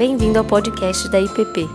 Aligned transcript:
Bem-vindo 0.00 0.38
ao 0.38 0.44
podcast 0.46 1.10
da 1.10 1.20
IPP. 1.20 1.68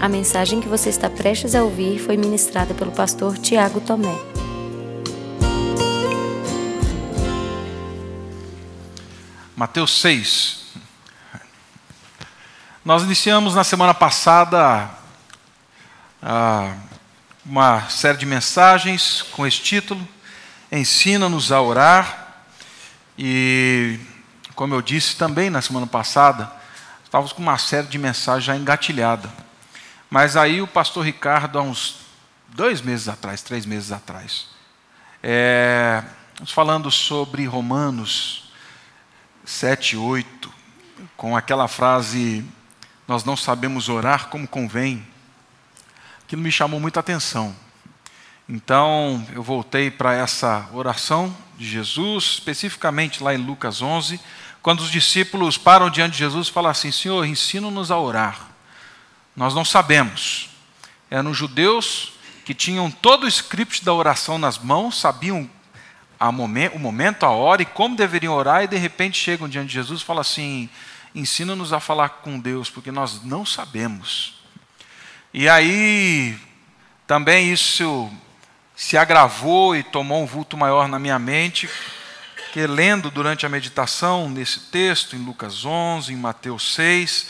A 0.00 0.08
mensagem 0.08 0.62
que 0.62 0.66
você 0.66 0.88
está 0.88 1.10
prestes 1.10 1.54
a 1.54 1.62
ouvir 1.62 1.98
foi 1.98 2.16
ministrada 2.16 2.72
pelo 2.72 2.90
pastor 2.90 3.36
Tiago 3.36 3.82
Tomé. 3.82 4.18
Mateus 9.54 10.00
6. 10.00 10.72
Nós 12.82 13.02
iniciamos 13.02 13.54
na 13.54 13.62
semana 13.62 13.92
passada 13.92 14.88
ah, 16.22 16.74
uma 17.44 17.90
série 17.90 18.16
de 18.16 18.24
mensagens 18.24 19.20
com 19.20 19.46
esse 19.46 19.60
título: 19.60 20.00
Ensina-nos 20.72 21.52
a 21.52 21.60
orar. 21.60 22.21
E, 23.18 23.98
como 24.54 24.74
eu 24.74 24.82
disse 24.82 25.16
também 25.16 25.50
na 25.50 25.60
semana 25.60 25.86
passada, 25.86 26.50
estávamos 27.04 27.32
com 27.32 27.42
uma 27.42 27.58
série 27.58 27.86
de 27.86 27.98
mensagens 27.98 28.44
já 28.44 28.56
engatilhada. 28.56 29.30
Mas 30.10 30.36
aí 30.36 30.60
o 30.60 30.66
pastor 30.66 31.04
Ricardo, 31.04 31.58
há 31.58 31.62
uns 31.62 32.00
dois 32.48 32.80
meses 32.80 33.08
atrás, 33.08 33.42
três 33.42 33.66
meses 33.66 33.92
atrás, 33.92 34.46
é, 35.22 36.02
falando 36.46 36.90
sobre 36.90 37.44
Romanos 37.46 38.52
7, 39.44 39.96
8, 39.96 40.52
com 41.16 41.36
aquela 41.36 41.68
frase: 41.68 42.44
Nós 43.06 43.24
não 43.24 43.36
sabemos 43.36 43.88
orar 43.88 44.28
como 44.28 44.46
convém. 44.46 45.06
Aquilo 46.24 46.42
me 46.42 46.52
chamou 46.52 46.80
muita 46.80 47.00
atenção. 47.00 47.54
Então 48.48 49.24
eu 49.32 49.42
voltei 49.42 49.90
para 49.90 50.14
essa 50.14 50.68
oração 50.72 51.34
de 51.62 51.70
Jesus, 51.70 52.24
especificamente 52.24 53.22
lá 53.22 53.34
em 53.34 53.38
Lucas 53.38 53.80
11, 53.80 54.20
quando 54.62 54.80
os 54.80 54.90
discípulos 54.90 55.56
param 55.56 55.90
diante 55.90 56.12
de 56.12 56.18
Jesus 56.18 56.48
e 56.48 56.52
falam 56.52 56.70
assim: 56.70 56.92
Senhor, 56.92 57.24
ensina-nos 57.24 57.90
a 57.90 57.98
orar. 57.98 58.48
Nós 59.34 59.54
não 59.54 59.64
sabemos. 59.64 60.50
Eram 61.10 61.32
judeus 61.32 62.12
que 62.44 62.54
tinham 62.54 62.90
todo 62.90 63.24
o 63.24 63.28
script 63.28 63.84
da 63.84 63.92
oração 63.92 64.38
nas 64.38 64.58
mãos, 64.58 64.98
sabiam 64.98 65.48
o 66.20 66.78
momento, 66.78 67.24
a 67.24 67.30
hora 67.30 67.62
e 67.62 67.66
como 67.66 67.96
deveriam 67.96 68.34
orar, 68.34 68.62
e 68.62 68.68
de 68.68 68.76
repente 68.76 69.18
chegam 69.18 69.48
diante 69.48 69.68
de 69.68 69.74
Jesus 69.74 70.00
e 70.00 70.04
falam 70.04 70.20
assim: 70.20 70.68
ensina-nos 71.14 71.72
a 71.72 71.80
falar 71.80 72.08
com 72.08 72.38
Deus, 72.38 72.70
porque 72.70 72.92
nós 72.92 73.22
não 73.24 73.44
sabemos. 73.44 74.40
E 75.34 75.48
aí, 75.48 76.38
também 77.06 77.52
isso 77.52 78.10
se 78.82 78.98
agravou 78.98 79.76
e 79.76 79.84
tomou 79.84 80.24
um 80.24 80.26
vulto 80.26 80.56
maior 80.56 80.88
na 80.88 80.98
minha 80.98 81.16
mente, 81.16 81.70
que 82.52 82.66
lendo 82.66 83.12
durante 83.12 83.46
a 83.46 83.48
meditação 83.48 84.28
nesse 84.28 84.58
texto, 84.58 85.14
em 85.14 85.24
Lucas 85.24 85.64
11, 85.64 86.12
em 86.12 86.16
Mateus 86.16 86.74
6, 86.74 87.28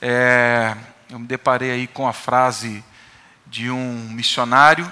é, 0.00 0.76
eu 1.10 1.18
me 1.18 1.26
deparei 1.26 1.72
aí 1.72 1.86
com 1.88 2.06
a 2.06 2.12
frase 2.12 2.84
de 3.48 3.68
um 3.68 4.10
missionário, 4.10 4.90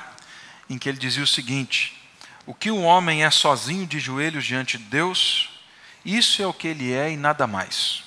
em 0.69 0.78
que 0.78 0.88
ele 0.88 0.98
dizia 0.98 1.22
o 1.22 1.28
seguinte: 1.28 2.03
O 2.44 2.53
que 2.53 2.72
um 2.72 2.84
homem 2.84 3.25
é 3.25 3.31
sozinho 3.31 3.86
de 3.86 4.00
joelhos 4.00 4.44
diante 4.44 4.78
de 4.78 4.84
Deus, 4.84 5.48
isso 6.05 6.42
é 6.42 6.47
o 6.47 6.53
que 6.53 6.66
ele 6.66 6.92
é 6.92 7.12
e 7.12 7.16
nada 7.16 7.47
mais. 7.47 8.03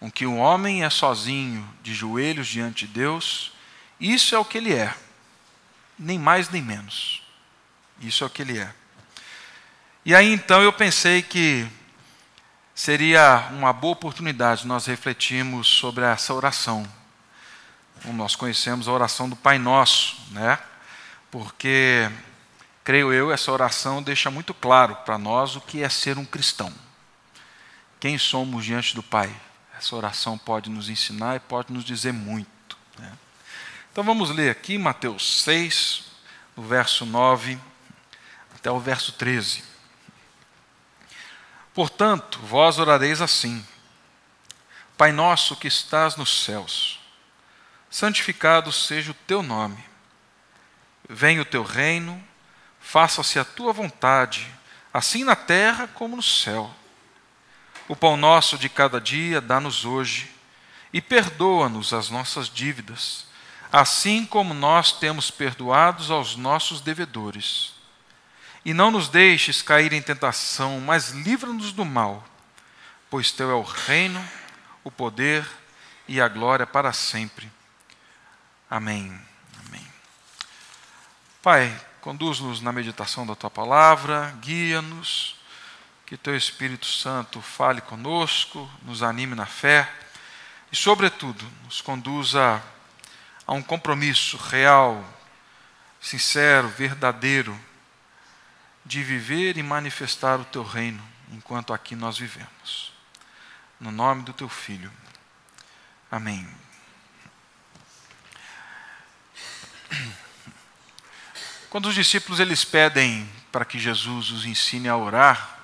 O 0.00 0.08
que 0.08 0.24
um 0.24 0.38
homem 0.38 0.84
é 0.84 0.88
sozinho 0.88 1.68
de 1.82 1.92
joelhos 1.92 2.46
diante 2.46 2.86
de 2.86 2.92
Deus, 2.92 3.52
isso 3.98 4.36
é 4.36 4.38
o 4.38 4.44
que 4.44 4.58
ele 4.58 4.72
é 4.72 4.94
nem 5.98 6.18
mais 6.18 6.48
nem 6.48 6.62
menos. 6.62 7.22
Isso 8.00 8.24
é 8.24 8.26
o 8.26 8.30
que 8.30 8.42
ele 8.42 8.58
é. 8.58 8.72
E 10.04 10.14
aí 10.14 10.32
então 10.32 10.62
eu 10.62 10.72
pensei 10.72 11.22
que 11.22 11.66
seria 12.74 13.48
uma 13.52 13.72
boa 13.72 13.94
oportunidade 13.94 14.66
nós 14.66 14.86
refletirmos 14.86 15.66
sobre 15.66 16.04
essa 16.04 16.34
oração. 16.34 16.86
Como 18.02 18.14
nós 18.14 18.36
conhecemos 18.36 18.86
a 18.86 18.92
oração 18.92 19.28
do 19.28 19.34
Pai 19.34 19.58
Nosso, 19.58 20.16
né? 20.30 20.58
Porque 21.30 22.10
creio 22.84 23.12
eu, 23.12 23.32
essa 23.32 23.50
oração 23.50 24.02
deixa 24.02 24.30
muito 24.30 24.52
claro 24.54 24.94
para 24.96 25.18
nós 25.18 25.56
o 25.56 25.60
que 25.60 25.82
é 25.82 25.88
ser 25.88 26.18
um 26.18 26.24
cristão. 26.24 26.72
Quem 27.98 28.18
somos 28.18 28.64
diante 28.64 28.94
do 28.94 29.02
Pai? 29.02 29.34
Essa 29.76 29.96
oração 29.96 30.38
pode 30.38 30.70
nos 30.70 30.88
ensinar 30.88 31.36
e 31.36 31.40
pode 31.40 31.72
nos 31.72 31.84
dizer 31.84 32.12
muito. 32.12 32.76
Né? 32.98 33.12
Então 33.96 34.04
vamos 34.04 34.28
ler 34.28 34.50
aqui 34.50 34.76
Mateus 34.76 35.40
6, 35.40 36.04
no 36.54 36.62
verso 36.62 37.06
9 37.06 37.58
até 38.54 38.70
o 38.70 38.78
verso 38.78 39.12
13. 39.12 39.64
Portanto, 41.72 42.38
vós 42.40 42.78
orareis 42.78 43.22
assim: 43.22 43.66
Pai 44.98 45.12
nosso 45.12 45.56
que 45.56 45.66
estás 45.66 46.14
nos 46.14 46.44
céus, 46.44 47.00
santificado 47.88 48.70
seja 48.70 49.12
o 49.12 49.16
teu 49.26 49.42
nome. 49.42 49.82
Venha 51.08 51.40
o 51.40 51.46
teu 51.46 51.62
reino, 51.62 52.22
faça-se 52.78 53.38
a 53.38 53.46
tua 53.46 53.72
vontade, 53.72 54.46
assim 54.92 55.24
na 55.24 55.34
terra 55.34 55.88
como 55.88 56.16
no 56.16 56.22
céu. 56.22 56.70
O 57.88 57.96
pão 57.96 58.14
nosso 58.14 58.58
de 58.58 58.68
cada 58.68 59.00
dia 59.00 59.40
dá-nos 59.40 59.86
hoje, 59.86 60.30
e 60.92 61.00
perdoa-nos 61.00 61.94
as 61.94 62.10
nossas 62.10 62.50
dívidas 62.50 63.24
assim 63.72 64.24
como 64.24 64.54
nós 64.54 64.92
temos 64.92 65.30
perdoados 65.30 66.10
aos 66.10 66.36
nossos 66.36 66.80
devedores. 66.80 67.74
E 68.64 68.74
não 68.74 68.90
nos 68.90 69.08
deixes 69.08 69.62
cair 69.62 69.92
em 69.92 70.02
tentação, 70.02 70.80
mas 70.80 71.10
livra-nos 71.10 71.72
do 71.72 71.84
mal, 71.84 72.26
pois 73.08 73.30
teu 73.30 73.50
é 73.50 73.54
o 73.54 73.62
reino, 73.62 74.22
o 74.82 74.90
poder 74.90 75.46
e 76.08 76.20
a 76.20 76.28
glória 76.28 76.66
para 76.66 76.92
sempre. 76.92 77.50
Amém. 78.68 79.16
Amém. 79.66 79.86
Pai, 81.42 81.80
conduz-nos 82.00 82.60
na 82.60 82.72
meditação 82.72 83.26
da 83.26 83.36
tua 83.36 83.50
palavra, 83.50 84.36
guia-nos, 84.40 85.36
que 86.04 86.16
teu 86.16 86.36
Espírito 86.36 86.86
Santo 86.86 87.40
fale 87.40 87.80
conosco, 87.80 88.68
nos 88.82 89.02
anime 89.02 89.34
na 89.34 89.46
fé 89.46 89.88
e, 90.70 90.76
sobretudo, 90.76 91.44
nos 91.64 91.80
conduza 91.80 92.40
a 92.42 92.75
a 93.46 93.52
um 93.52 93.62
compromisso 93.62 94.36
real, 94.36 95.04
sincero, 96.00 96.68
verdadeiro, 96.68 97.58
de 98.84 99.02
viver 99.02 99.56
e 99.56 99.62
manifestar 99.62 100.40
o 100.40 100.44
teu 100.44 100.64
reino 100.64 101.02
enquanto 101.30 101.72
aqui 101.72 101.94
nós 101.94 102.18
vivemos. 102.18 102.92
No 103.78 103.92
nome 103.92 104.22
do 104.22 104.32
teu 104.32 104.48
filho. 104.48 104.90
Amém. 106.10 106.48
Quando 111.70 111.86
os 111.86 111.94
discípulos 111.94 112.40
eles 112.40 112.64
pedem 112.64 113.30
para 113.52 113.64
que 113.64 113.78
Jesus 113.78 114.30
os 114.30 114.46
ensine 114.46 114.88
a 114.88 114.96
orar, 114.96 115.58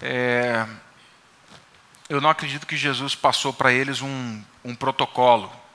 é, 0.00 0.66
eu 2.08 2.20
não 2.20 2.30
acredito 2.30 2.66
que 2.66 2.76
Jesus 2.76 3.14
passou 3.14 3.52
para 3.52 3.72
eles 3.72 4.00
um, 4.00 4.42
um 4.64 4.74
protocolo 4.74 5.65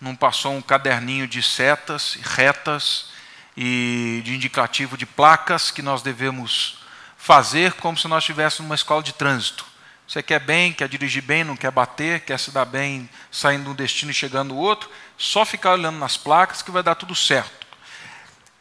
não 0.00 0.14
passou 0.14 0.54
um 0.54 0.62
caderninho 0.62 1.26
de 1.26 1.42
setas, 1.42 2.18
retas 2.22 3.06
e 3.56 4.22
de 4.24 4.34
indicativo 4.34 4.96
de 4.96 5.04
placas 5.04 5.70
que 5.70 5.82
nós 5.82 6.02
devemos 6.02 6.78
fazer 7.16 7.72
como 7.74 7.98
se 7.98 8.06
nós 8.06 8.22
estivéssemos 8.22 8.66
numa 8.66 8.74
escola 8.74 9.02
de 9.02 9.12
trânsito. 9.12 9.66
Você 10.06 10.22
quer 10.22 10.40
bem, 10.40 10.72
quer 10.72 10.88
dirigir 10.88 11.22
bem, 11.22 11.44
não 11.44 11.56
quer 11.56 11.70
bater, 11.70 12.20
quer 12.20 12.38
se 12.38 12.50
dar 12.50 12.64
bem 12.64 13.10
saindo 13.30 13.64
de 13.64 13.70
um 13.70 13.74
destino 13.74 14.10
e 14.10 14.14
chegando 14.14 14.54
no 14.54 14.56
outro, 14.60 14.88
só 15.18 15.44
ficar 15.44 15.72
olhando 15.72 15.98
nas 15.98 16.16
placas 16.16 16.62
que 16.62 16.70
vai 16.70 16.82
dar 16.82 16.94
tudo 16.94 17.14
certo. 17.14 17.66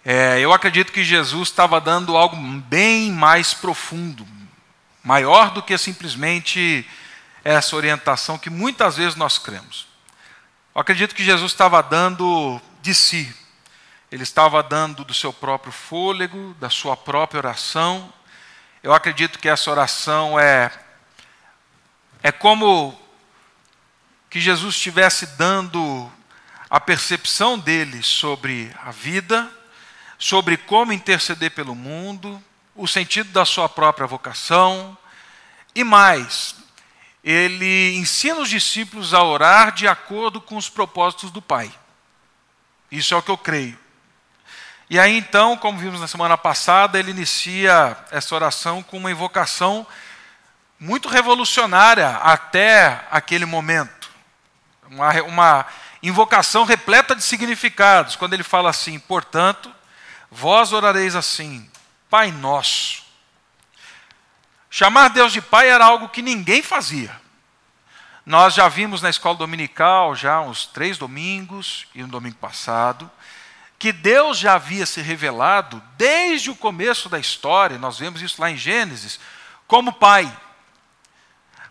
É, 0.03 0.39
eu 0.39 0.51
acredito 0.51 0.91
que 0.91 1.03
Jesus 1.03 1.49
estava 1.49 1.79
dando 1.79 2.17
algo 2.17 2.35
bem 2.35 3.11
mais 3.11 3.53
profundo, 3.53 4.27
maior 5.03 5.51
do 5.51 5.61
que 5.61 5.77
simplesmente 5.77 6.85
essa 7.43 7.75
orientação 7.75 8.37
que 8.37 8.49
muitas 8.49 8.97
vezes 8.97 9.15
nós 9.15 9.37
cremos. 9.37 9.87
Eu 10.77 10.81
acredito 10.81 11.15
que 11.15 11.23
Jesus 11.23 11.53
estava 11.53 11.81
dando 11.81 12.61
de 12.83 12.93
si, 12.93 13.35
ele 14.11 14.21
estava 14.21 14.61
dando 14.61 15.03
do 15.03 15.11
seu 15.11 15.33
próprio 15.33 15.73
fôlego, 15.73 16.55
da 16.59 16.69
sua 16.69 16.95
própria 16.95 17.39
oração. 17.39 18.13
Eu 18.83 18.93
acredito 18.93 19.39
que 19.39 19.49
essa 19.49 19.71
oração 19.71 20.39
é 20.39 20.71
é 22.21 22.31
como 22.31 22.95
que 24.29 24.39
Jesus 24.39 24.75
estivesse 24.75 25.25
dando 25.35 26.11
a 26.69 26.79
percepção 26.79 27.57
dele 27.57 28.03
sobre 28.03 28.71
a 28.83 28.91
vida, 28.91 29.49
sobre 30.19 30.57
como 30.57 30.93
interceder 30.93 31.49
pelo 31.49 31.73
mundo, 31.73 32.39
o 32.75 32.87
sentido 32.87 33.31
da 33.31 33.45
sua 33.45 33.67
própria 33.67 34.05
vocação 34.05 34.95
e 35.73 35.83
mais, 35.83 36.53
ele 37.29 37.97
ensina 37.97 38.39
os 38.39 38.47
discípulos 38.47 39.13
a 39.13 39.21
orar 39.21 39.73
de 39.73 39.85
acordo 39.85 40.39
com 40.39 40.55
os 40.55 40.69
propósitos 40.69 41.29
do 41.29 41.41
Pai. 41.41 41.69
Isso 42.89 43.13
é 43.13 43.17
o 43.17 43.21
que 43.21 43.29
eu 43.29 43.37
creio. 43.37 43.77
E 44.89 44.97
aí 44.97 45.17
então, 45.17 45.57
como 45.57 45.77
vimos 45.77 45.99
na 45.99 46.07
semana 46.07 46.37
passada, 46.37 46.97
ele 46.97 47.11
inicia 47.11 47.97
essa 48.11 48.33
oração 48.33 48.81
com 48.81 48.97
uma 48.97 49.11
invocação 49.11 49.85
muito 50.79 51.09
revolucionária 51.09 52.11
até 52.11 53.05
aquele 53.11 53.45
momento. 53.45 54.09
Uma, 54.89 55.11
uma 55.23 55.65
invocação 56.01 56.63
repleta 56.63 57.13
de 57.13 57.23
significados, 57.23 58.15
quando 58.15 58.35
ele 58.35 58.43
fala 58.43 58.69
assim: 58.69 58.97
portanto, 58.99 59.69
vós 60.31 60.71
orareis 60.71 61.13
assim, 61.13 61.69
Pai 62.09 62.31
Nosso. 62.31 63.06
Chamar 64.69 65.09
Deus 65.09 65.31
de 65.31 65.41
Pai 65.41 65.69
era 65.69 65.85
algo 65.85 66.09
que 66.09 66.21
ninguém 66.21 66.61
fazia. 66.61 67.15
Nós 68.25 68.53
já 68.53 68.67
vimos 68.67 69.01
na 69.01 69.09
escola 69.09 69.37
dominical, 69.37 70.13
já 70.13 70.41
uns 70.41 70.65
três 70.65 70.97
domingos 70.97 71.87
e 71.95 72.01
no 72.01 72.09
domingo 72.09 72.35
passado, 72.35 73.09
que 73.79 73.93
Deus 73.93 74.37
já 74.37 74.55
havia 74.55 74.85
se 74.85 75.01
revelado 75.01 75.81
desde 75.95 76.49
o 76.49 76.55
começo 76.55 77.07
da 77.07 77.19
história, 77.19 77.77
nós 77.77 77.99
vemos 77.99 78.21
isso 78.21 78.41
lá 78.41 78.51
em 78.51 78.57
Gênesis, 78.57 79.19
como 79.65 79.93
Pai. 79.93 80.29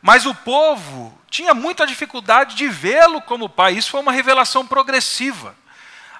Mas 0.00 0.24
o 0.24 0.34
povo 0.34 1.18
tinha 1.28 1.52
muita 1.52 1.86
dificuldade 1.86 2.54
de 2.54 2.68
vê-lo 2.68 3.20
como 3.20 3.48
Pai. 3.48 3.74
Isso 3.74 3.90
foi 3.90 4.00
uma 4.00 4.12
revelação 4.12 4.66
progressiva. 4.66 5.54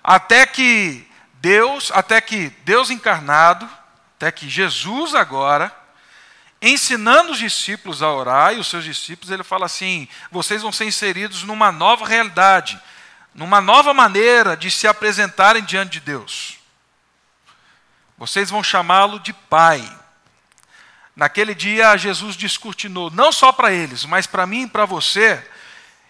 Até 0.02 0.44
que 0.44 1.08
Deus, 1.34 1.90
até 1.94 2.20
que 2.20 2.50
Deus 2.64 2.90
encarnado, 2.90 3.69
até 4.17 4.31
que 4.31 4.49
Jesus 4.49 5.14
agora, 5.14 5.75
ensinando 6.61 7.32
os 7.32 7.38
discípulos 7.38 8.03
a 8.03 8.11
orar, 8.12 8.55
e 8.55 8.58
os 8.58 8.67
seus 8.67 8.85
discípulos, 8.85 9.31
ele 9.31 9.43
fala 9.43 9.67
assim: 9.67 10.08
vocês 10.31 10.62
vão 10.62 10.73
ser 10.73 10.87
inseridos 10.87 11.43
numa 11.43 11.70
nova 11.70 12.06
realidade, 12.06 12.81
numa 13.35 13.61
nova 13.61 13.93
maneira 13.93 14.56
de 14.56 14.70
se 14.70 14.87
apresentarem 14.87 15.62
diante 15.62 15.93
de 15.93 16.00
Deus. 16.00 16.56
Vocês 18.19 18.49
vão 18.49 18.62
chamá-lo 18.62 19.20
de 19.20 19.32
Pai. 19.32 19.87
Naquele 21.14 21.55
dia, 21.55 21.97
Jesus 21.97 22.37
descortinou, 22.37 23.11
não 23.11 23.32
só 23.32 23.53
para 23.53 23.73
eles, 23.73 24.05
mas 24.05 24.26
para 24.26 24.47
mim 24.47 24.64
e 24.64 24.69
para 24.69 24.85
você, 24.85 25.43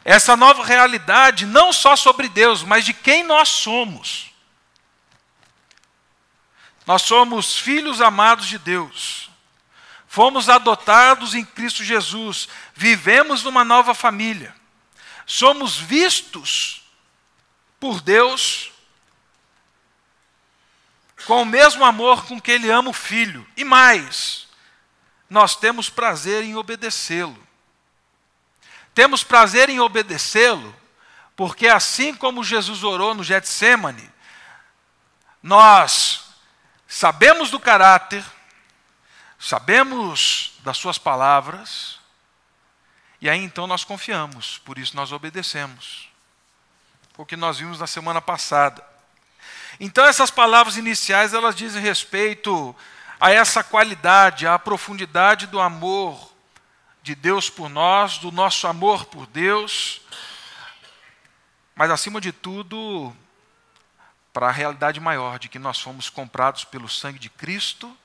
essa 0.05 0.37
nova 0.37 0.65
realidade, 0.65 1.47
não 1.47 1.73
só 1.73 1.97
sobre 1.97 2.29
Deus, 2.29 2.63
mas 2.63 2.85
de 2.85 2.93
quem 2.93 3.25
nós 3.25 3.49
somos. 3.49 4.31
Nós 6.87 7.03
somos 7.03 7.59
filhos 7.59 8.01
amados 8.01 8.47
de 8.47 8.59
Deus. 8.59 9.26
Fomos 10.17 10.49
adotados 10.49 11.35
em 11.35 11.45
Cristo 11.45 11.85
Jesus. 11.85 12.49
Vivemos 12.75 13.43
numa 13.43 13.63
nova 13.63 13.93
família. 13.93 14.57
Somos 15.27 15.77
vistos 15.77 16.89
por 17.79 18.01
Deus 18.01 18.73
com 21.27 21.43
o 21.43 21.45
mesmo 21.45 21.85
amor 21.85 22.25
com 22.25 22.41
que 22.41 22.51
Ele 22.51 22.71
ama 22.71 22.89
o 22.89 22.95
filho. 22.95 23.47
E 23.59 23.63
mais, 23.63 24.49
nós 25.29 25.55
temos 25.55 25.91
prazer 25.91 26.43
em 26.43 26.57
obedecê-lo. 26.57 27.47
Temos 28.95 29.23
prazer 29.23 29.69
em 29.69 29.81
obedecê-lo, 29.81 30.75
porque 31.37 31.69
assim 31.69 32.15
como 32.15 32.43
Jesus 32.43 32.83
orou 32.83 33.15
no 33.15 33.23
Getsemane, 33.23 34.11
nós 35.43 36.25
sabemos 36.89 37.51
do 37.51 37.61
caráter, 37.61 38.25
sabemos 39.39 40.55
das 40.61 40.77
suas 40.77 40.99
palavras, 40.99 41.99
e 43.21 43.29
aí 43.29 43.43
então 43.43 43.67
nós 43.67 43.85
confiamos, 43.85 44.59
por 44.59 44.79
isso 44.79 44.97
nós 44.97 45.13
obedecemos. 45.13 46.09
Foi 47.15 47.25
o 47.25 47.27
que 47.27 47.37
nós 47.37 47.59
vimos 47.59 47.81
na 47.81 47.87
semana 47.87 48.21
passada. 48.21 48.85
Então 49.81 50.05
essas 50.05 50.31
palavras 50.31 50.77
iniciais, 50.77 51.35
elas 51.35 51.55
dizem 51.55 51.83
respeito 51.83 52.75
a 53.19 53.31
essa 53.31 53.65
qualidade, 53.65 54.47
à 54.47 54.59
profundidade 54.59 55.47
do 55.47 55.61
amor 55.61 56.33
de 57.03 57.15
Deus 57.15 57.49
por 57.49 57.69
nós, 57.69 58.19
do 58.19 58.33
nosso 58.33 58.67
amor 58.67 59.07
por 59.07 59.27
Deus, 59.27 60.01
mas 61.75 61.91
acima 61.91 62.21
de 62.21 62.33
tudo, 62.33 63.15
para 64.33 64.49
a 64.49 64.53
realidade 64.53 65.01
maior 65.01 65.39
de 65.39 65.49
que 65.49 65.59
nós 65.59 65.81
fomos 65.81 66.11
comprados 66.11 66.65
pelo 66.65 66.89
sangue 66.89 67.19
de 67.19 67.31
Cristo. 67.31 67.97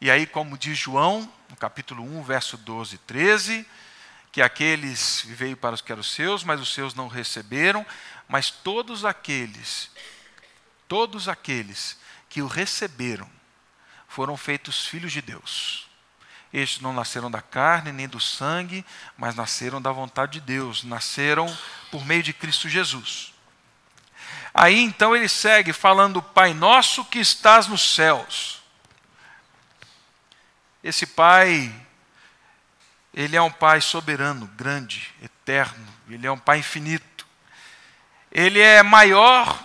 E 0.00 0.10
aí, 0.10 0.26
como 0.26 0.56
diz 0.56 0.78
João, 0.78 1.30
no 1.50 1.56
capítulo 1.56 2.02
1, 2.02 2.22
verso 2.22 2.56
12 2.56 2.94
e 2.94 2.98
13, 2.98 3.66
que 4.32 4.40
aqueles 4.40 5.22
veio 5.26 5.56
para 5.56 5.74
os 5.74 5.82
que 5.82 5.92
eram 5.92 6.02
seus, 6.02 6.42
mas 6.42 6.58
os 6.58 6.72
seus 6.72 6.94
não 6.94 7.06
receberam, 7.06 7.84
mas 8.26 8.50
todos 8.50 9.04
aqueles, 9.04 9.90
todos 10.88 11.28
aqueles 11.28 11.98
que 12.30 12.40
o 12.40 12.46
receberam, 12.46 13.28
foram 14.08 14.36
feitos 14.36 14.86
filhos 14.86 15.12
de 15.12 15.20
Deus. 15.20 15.86
Estes 16.52 16.80
não 16.80 16.92
nasceram 16.92 17.30
da 17.30 17.42
carne 17.42 17.92
nem 17.92 18.08
do 18.08 18.18
sangue, 18.18 18.84
mas 19.18 19.34
nasceram 19.34 19.82
da 19.82 19.92
vontade 19.92 20.32
de 20.32 20.40
Deus, 20.40 20.82
nasceram 20.82 21.46
por 21.90 22.04
meio 22.06 22.22
de 22.22 22.32
Cristo 22.32 22.68
Jesus. 22.68 23.34
Aí 24.52 24.80
então 24.80 25.14
ele 25.14 25.28
segue 25.28 25.72
falando: 25.72 26.20
Pai 26.22 26.54
nosso 26.54 27.04
que 27.04 27.20
estás 27.20 27.68
nos 27.68 27.94
céus. 27.94 28.59
Esse 30.82 31.06
Pai, 31.06 31.74
ele 33.12 33.36
é 33.36 33.42
um 33.42 33.50
Pai 33.50 33.80
soberano, 33.80 34.46
grande, 34.56 35.12
eterno, 35.22 35.86
ele 36.08 36.26
é 36.26 36.32
um 36.32 36.38
Pai 36.38 36.58
infinito. 36.58 37.26
Ele 38.30 38.60
é 38.60 38.82
maior 38.82 39.62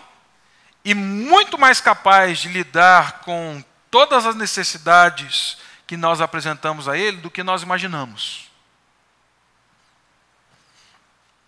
e 0.83 0.93
muito 0.93 1.57
mais 1.57 1.79
capaz 1.79 2.39
de 2.39 2.49
lidar 2.49 3.19
com 3.19 3.63
todas 3.91 4.25
as 4.25 4.35
necessidades 4.35 5.57
que 5.87 5.95
nós 5.95 6.19
apresentamos 6.19 6.87
a 6.87 6.97
Ele 6.97 7.17
do 7.17 7.31
que 7.31 7.43
nós 7.43 7.61
imaginamos. 7.61 8.49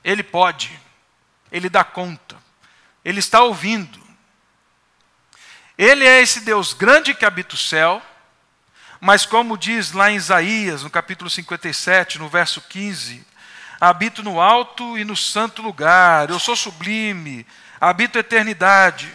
Ele 0.04 0.24
pode, 0.24 0.80
Ele 1.52 1.70
dá 1.70 1.84
conta. 1.84 2.38
Ele 3.04 3.20
está 3.20 3.42
ouvindo. 3.42 4.00
Ele 5.78 6.06
é 6.06 6.22
esse 6.22 6.42
Deus 6.42 6.74
grande 6.74 7.14
que 7.14 7.26
habita 7.26 7.56
o 7.56 7.58
céu, 7.58 8.02
mas 9.00 9.26
como 9.26 9.58
diz 9.58 9.92
lá 9.92 10.12
em 10.12 10.16
Isaías, 10.16 10.84
no 10.84 10.90
capítulo 10.90 11.30
57, 11.30 12.18
no 12.18 12.28
verso 12.28 12.62
15, 12.62 13.26
habito 13.80 14.24
no 14.24 14.42
alto 14.42 14.98
e 14.98 15.04
no 15.04 15.16
santo 15.16 15.62
lugar, 15.62 16.30
eu 16.30 16.40
sou 16.40 16.56
sublime, 16.56 17.46
habito 17.80 18.18
a 18.18 18.22
eternidade. 18.22 19.14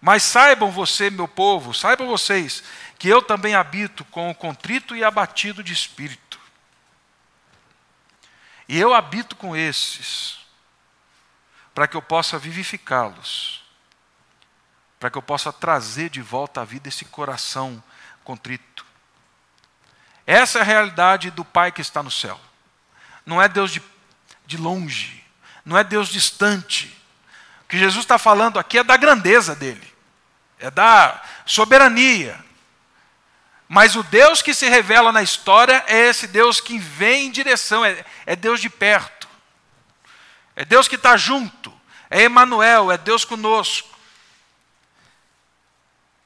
Mas 0.00 0.22
saibam 0.22 0.70
você, 0.70 1.10
meu 1.10 1.28
povo, 1.28 1.72
saibam 1.74 2.06
vocês, 2.06 2.62
que 2.98 3.08
eu 3.08 3.22
também 3.22 3.54
habito 3.54 4.04
com 4.06 4.30
o 4.30 4.34
contrito 4.34 4.96
e 4.96 5.04
abatido 5.04 5.62
de 5.62 5.72
espírito. 5.72 6.40
E 8.68 8.80
eu 8.80 8.94
habito 8.94 9.36
com 9.36 9.54
esses, 9.54 10.38
para 11.74 11.86
que 11.86 11.96
eu 11.96 12.02
possa 12.02 12.38
vivificá-los, 12.38 13.62
para 14.98 15.10
que 15.10 15.18
eu 15.18 15.22
possa 15.22 15.52
trazer 15.52 16.08
de 16.08 16.22
volta 16.22 16.62
à 16.62 16.64
vida 16.64 16.88
esse 16.88 17.04
coração 17.04 17.82
contrito. 18.24 18.73
Essa 20.26 20.58
é 20.58 20.62
a 20.62 20.64
realidade 20.64 21.30
do 21.30 21.44
Pai 21.44 21.70
que 21.70 21.80
está 21.80 22.02
no 22.02 22.10
céu. 22.10 22.40
Não 23.26 23.40
é 23.40 23.48
Deus 23.48 23.70
de, 23.72 23.82
de 24.46 24.56
longe, 24.56 25.24
não 25.64 25.76
é 25.76 25.84
Deus 25.84 26.08
distante. 26.08 26.96
O 27.64 27.68
que 27.68 27.78
Jesus 27.78 28.04
está 28.04 28.18
falando 28.18 28.58
aqui 28.58 28.78
é 28.78 28.84
da 28.84 28.96
grandeza 28.96 29.54
dele, 29.54 29.92
é 30.58 30.70
da 30.70 31.22
soberania. 31.46 32.42
Mas 33.68 33.96
o 33.96 34.02
Deus 34.02 34.42
que 34.42 34.54
se 34.54 34.68
revela 34.68 35.10
na 35.10 35.22
história 35.22 35.82
é 35.86 36.08
esse 36.08 36.26
Deus 36.26 36.60
que 36.60 36.78
vem 36.78 37.26
em 37.26 37.30
direção, 37.30 37.84
é, 37.84 38.04
é 38.26 38.36
Deus 38.36 38.60
de 38.60 38.68
perto. 38.68 39.26
É 40.56 40.64
Deus 40.64 40.86
que 40.86 40.94
está 40.96 41.16
junto. 41.16 41.72
É 42.10 42.24
Emmanuel, 42.24 42.92
é 42.92 42.98
Deus 42.98 43.24
conosco. 43.24 43.93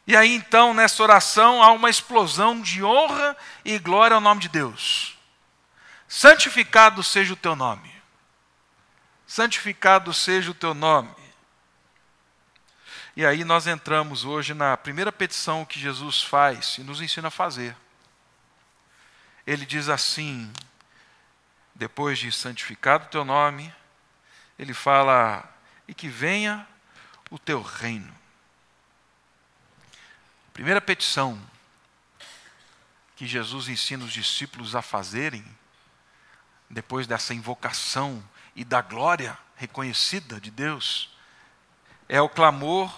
E 0.09 0.17
aí 0.17 0.35
então, 0.35 0.73
nessa 0.73 1.03
oração, 1.03 1.63
há 1.63 1.71
uma 1.71 1.91
explosão 1.91 2.63
de 2.63 2.83
honra 2.83 3.37
e 3.63 3.79
glória 3.79 4.15
ao 4.15 4.23
nome 4.23 4.41
de 4.41 4.49
Deus. 4.49 5.19
Santificado 6.09 7.03
seja 7.03 7.35
o 7.35 7.37
teu 7.37 7.55
nome. 7.55 7.95
Santificado 9.27 10.15
seja 10.15 10.51
o 10.51 10.55
teu 10.55 10.73
nome. 10.73 11.15
E 13.15 13.27
aí 13.27 13.45
nós 13.45 13.67
entramos 13.67 14.25
hoje 14.25 14.55
na 14.55 14.79
primeira 14.79 15.13
petição 15.13 15.67
que 15.67 15.79
Jesus 15.79 16.23
faz 16.23 16.79
e 16.79 16.83
nos 16.83 17.03
ensina 17.03 17.29
a 17.29 17.31
fazer. 17.31 17.77
Ele 19.47 19.67
diz 19.67 19.91
assim: 19.91 20.51
depois 21.75 22.19
de 22.19 22.33
santificado 22.33 23.05
o 23.05 23.09
teu 23.09 23.27
nome, 23.27 23.71
ele 24.59 24.73
fala: 24.73 25.47
e 25.87 25.93
que 25.93 26.09
venha 26.09 26.67
o 27.31 27.39
teu 27.39 27.61
reino. 27.61 28.18
Primeira 30.59 30.81
petição 30.81 31.41
que 33.15 33.29
Jesus 33.29 33.69
ensina 33.69 34.05
os 34.05 34.13
discípulos 34.13 34.75
a 34.75 34.83
fazerem, 34.83 35.45
depois 36.69 37.07
dessa 37.07 37.33
invocação 37.33 38.21
e 38.57 38.65
da 38.65 38.83
glória 38.83 39.39
reconhecida 39.55 40.41
de 40.41 40.51
Deus, 40.51 41.17
é 42.09 42.21
o 42.21 42.29
clamor 42.29 42.93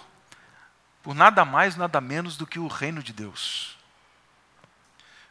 por 1.03 1.13
nada 1.13 1.45
mais, 1.45 1.75
nada 1.75 2.01
menos 2.01 2.35
do 2.35 2.47
que 2.47 2.57
o 2.57 2.65
reino 2.65 3.03
de 3.03 3.13
Deus. 3.13 3.77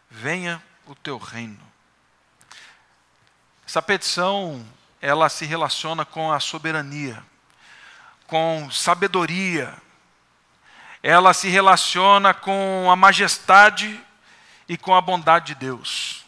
Venha 0.08 0.62
o 0.86 0.94
teu 0.94 1.18
reino. 1.18 1.60
Essa 3.66 3.82
petição, 3.82 4.64
ela 5.00 5.28
se 5.28 5.44
relaciona 5.46 6.04
com 6.04 6.30
a 6.30 6.38
soberania, 6.38 7.24
com 8.28 8.70
sabedoria, 8.70 9.76
ela 11.02 11.32
se 11.32 11.48
relaciona 11.48 12.34
com 12.34 12.88
a 12.90 12.96
majestade 12.96 14.00
e 14.68 14.76
com 14.76 14.94
a 14.94 15.00
bondade 15.00 15.46
de 15.46 15.54
Deus. 15.54 16.24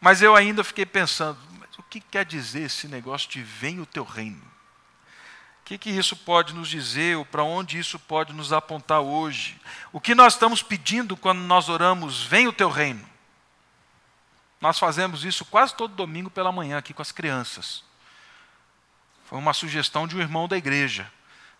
Mas 0.00 0.22
eu 0.22 0.36
ainda 0.36 0.62
fiquei 0.62 0.86
pensando, 0.86 1.38
o 1.78 1.82
que 1.82 2.00
quer 2.00 2.24
dizer 2.24 2.62
esse 2.62 2.86
negócio 2.86 3.28
de 3.30 3.42
vem 3.42 3.80
o 3.80 3.86
teu 3.86 4.04
reino? 4.04 4.42
O 5.60 5.64
que, 5.64 5.78
que 5.78 5.90
isso 5.90 6.14
pode 6.14 6.52
nos 6.52 6.68
dizer, 6.68 7.16
ou 7.16 7.24
para 7.24 7.42
onde 7.42 7.78
isso 7.78 7.98
pode 7.98 8.34
nos 8.34 8.52
apontar 8.52 9.00
hoje? 9.00 9.58
O 9.92 9.98
que 9.98 10.14
nós 10.14 10.34
estamos 10.34 10.62
pedindo 10.62 11.16
quando 11.16 11.38
nós 11.40 11.70
oramos, 11.70 12.22
vem 12.22 12.46
o 12.46 12.52
teu 12.52 12.68
reino? 12.68 13.04
Nós 14.60 14.78
fazemos 14.78 15.24
isso 15.24 15.44
quase 15.44 15.74
todo 15.74 15.94
domingo 15.94 16.28
pela 16.28 16.52
manhã 16.52 16.78
aqui 16.78 16.92
com 16.92 17.02
as 17.02 17.12
crianças. 17.12 17.82
Foi 19.24 19.38
uma 19.38 19.54
sugestão 19.54 20.06
de 20.06 20.16
um 20.16 20.20
irmão 20.20 20.46
da 20.46 20.56
igreja. 20.56 21.10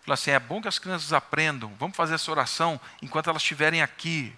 Falou 0.05 0.13
assim: 0.13 0.29
é 0.29 0.39
bom 0.39 0.61
que 0.61 0.67
as 0.67 0.77
crianças 0.77 1.11
aprendam, 1.11 1.73
vamos 1.79 1.97
fazer 1.97 2.13
essa 2.13 2.29
oração 2.29 2.79
enquanto 3.01 3.27
elas 3.27 3.41
estiverem 3.41 3.81
aqui. 3.81 4.35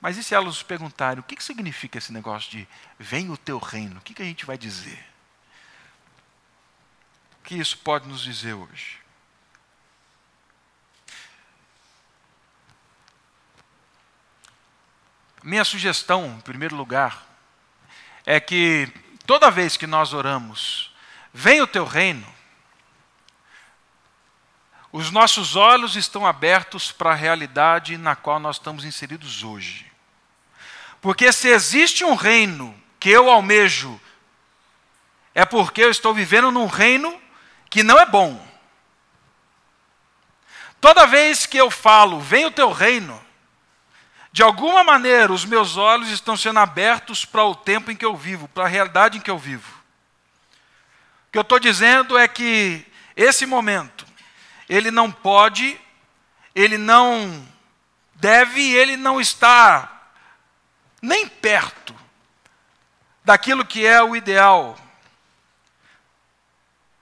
Mas 0.00 0.16
e 0.16 0.24
se 0.24 0.34
elas 0.34 0.46
nos 0.46 0.62
perguntarem 0.62 1.20
o 1.20 1.22
que, 1.22 1.40
significa 1.42 1.98
esse 1.98 2.12
negócio 2.12 2.50
de 2.50 2.68
vem 2.98 3.30
o 3.30 3.36
teu 3.36 3.58
reino? 3.58 3.98
O 3.98 4.00
que 4.00 4.20
a 4.20 4.24
gente 4.24 4.44
vai 4.44 4.58
dizer? 4.58 5.06
O 7.38 7.44
que 7.44 7.54
isso 7.54 7.78
pode 7.78 8.08
nos 8.08 8.22
dizer 8.22 8.54
hoje? 8.54 8.98
Minha 15.44 15.64
sugestão, 15.64 16.36
em 16.38 16.40
primeiro 16.40 16.74
lugar, 16.74 17.24
é 18.26 18.40
que 18.40 18.92
toda 19.26 19.50
vez 19.50 19.76
que 19.76 19.86
nós 19.86 20.12
oramos, 20.12 20.92
vem 21.32 21.60
o 21.60 21.66
teu 21.66 21.84
reino, 21.84 22.26
os 24.92 25.10
nossos 25.10 25.54
olhos 25.54 25.94
estão 25.94 26.26
abertos 26.26 26.90
para 26.90 27.10
a 27.12 27.14
realidade 27.14 27.96
na 27.96 28.16
qual 28.16 28.40
nós 28.40 28.56
estamos 28.56 28.84
inseridos 28.84 29.44
hoje. 29.44 29.90
Porque 31.00 31.32
se 31.32 31.48
existe 31.48 32.04
um 32.04 32.14
reino 32.14 32.74
que 32.98 33.08
eu 33.08 33.30
almejo, 33.30 34.00
é 35.34 35.44
porque 35.44 35.82
eu 35.82 35.90
estou 35.90 36.12
vivendo 36.12 36.50
num 36.50 36.66
reino 36.66 37.20
que 37.70 37.82
não 37.82 37.98
é 37.98 38.04
bom. 38.04 38.44
Toda 40.80 41.06
vez 41.06 41.46
que 41.46 41.56
eu 41.56 41.70
falo, 41.70 42.20
vem 42.20 42.46
o 42.46 42.50
teu 42.50 42.72
reino, 42.72 43.20
de 44.32 44.42
alguma 44.42 44.82
maneira 44.82 45.32
os 45.32 45.44
meus 45.44 45.76
olhos 45.76 46.08
estão 46.08 46.36
sendo 46.36 46.58
abertos 46.58 47.24
para 47.24 47.44
o 47.44 47.54
tempo 47.54 47.90
em 47.90 47.96
que 47.96 48.04
eu 48.04 48.16
vivo, 48.16 48.48
para 48.48 48.64
a 48.64 48.68
realidade 48.68 49.18
em 49.18 49.20
que 49.20 49.30
eu 49.30 49.38
vivo. 49.38 49.78
O 51.28 51.32
que 51.32 51.38
eu 51.38 51.42
estou 51.42 51.60
dizendo 51.60 52.18
é 52.18 52.26
que 52.26 52.84
esse 53.16 53.44
momento, 53.46 53.99
ele 54.70 54.92
não 54.92 55.10
pode, 55.10 55.78
ele 56.54 56.78
não 56.78 57.44
deve, 58.14 58.72
ele 58.72 58.96
não 58.96 59.20
está 59.20 60.12
nem 61.02 61.26
perto 61.26 61.92
daquilo 63.24 63.66
que 63.66 63.84
é 63.84 64.00
o 64.00 64.14
ideal. 64.14 64.78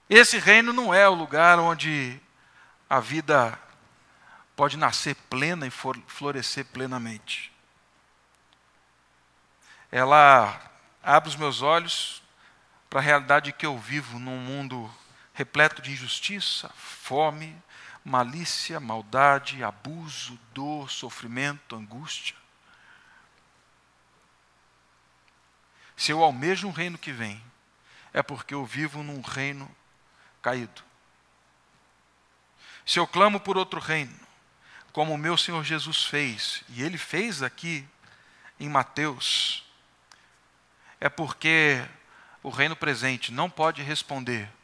Esse 0.09 0.39
reino 0.39 0.73
não 0.73 0.91
é 0.91 1.07
o 1.07 1.13
lugar 1.13 1.59
onde 1.59 2.19
a 2.89 2.99
vida 2.99 3.57
pode 4.55 4.75
nascer 4.75 5.15
plena 5.29 5.67
e 5.67 5.71
florescer 6.07 6.65
plenamente. 6.65 7.53
Ela 9.91 10.59
abre 11.03 11.29
os 11.29 11.35
meus 11.35 11.61
olhos 11.61 12.23
para 12.89 12.99
a 12.99 13.03
realidade 13.03 13.53
que 13.53 13.65
eu 13.67 13.77
vivo 13.77 14.17
num 14.17 14.39
mundo 14.39 14.91
repleto 15.39 15.81
de 15.81 15.93
injustiça, 15.93 16.67
fome, 16.75 17.55
malícia, 18.03 18.77
maldade, 18.77 19.63
abuso, 19.63 20.37
dor, 20.53 20.91
sofrimento, 20.91 21.77
angústia. 21.77 22.35
Se 25.95 26.11
eu 26.11 26.21
almejo 26.21 26.67
um 26.67 26.71
reino 26.71 26.97
que 26.97 27.13
vem, 27.13 27.41
é 28.11 28.21
porque 28.21 28.53
eu 28.53 28.65
vivo 28.65 29.01
num 29.01 29.21
reino 29.21 29.73
caído. 30.41 30.83
Se 32.85 32.99
eu 32.99 33.07
clamo 33.07 33.39
por 33.39 33.57
outro 33.57 33.79
reino, 33.79 34.19
como 34.91 35.13
o 35.13 35.17
meu 35.17 35.37
Senhor 35.37 35.63
Jesus 35.63 36.03
fez, 36.03 36.65
e 36.67 36.83
ele 36.83 36.97
fez 36.97 37.41
aqui 37.41 37.87
em 38.59 38.67
Mateus, 38.67 39.65
é 40.99 41.07
porque 41.07 41.81
o 42.43 42.49
reino 42.49 42.75
presente 42.75 43.31
não 43.31 43.49
pode 43.49 43.81
responder 43.81 44.58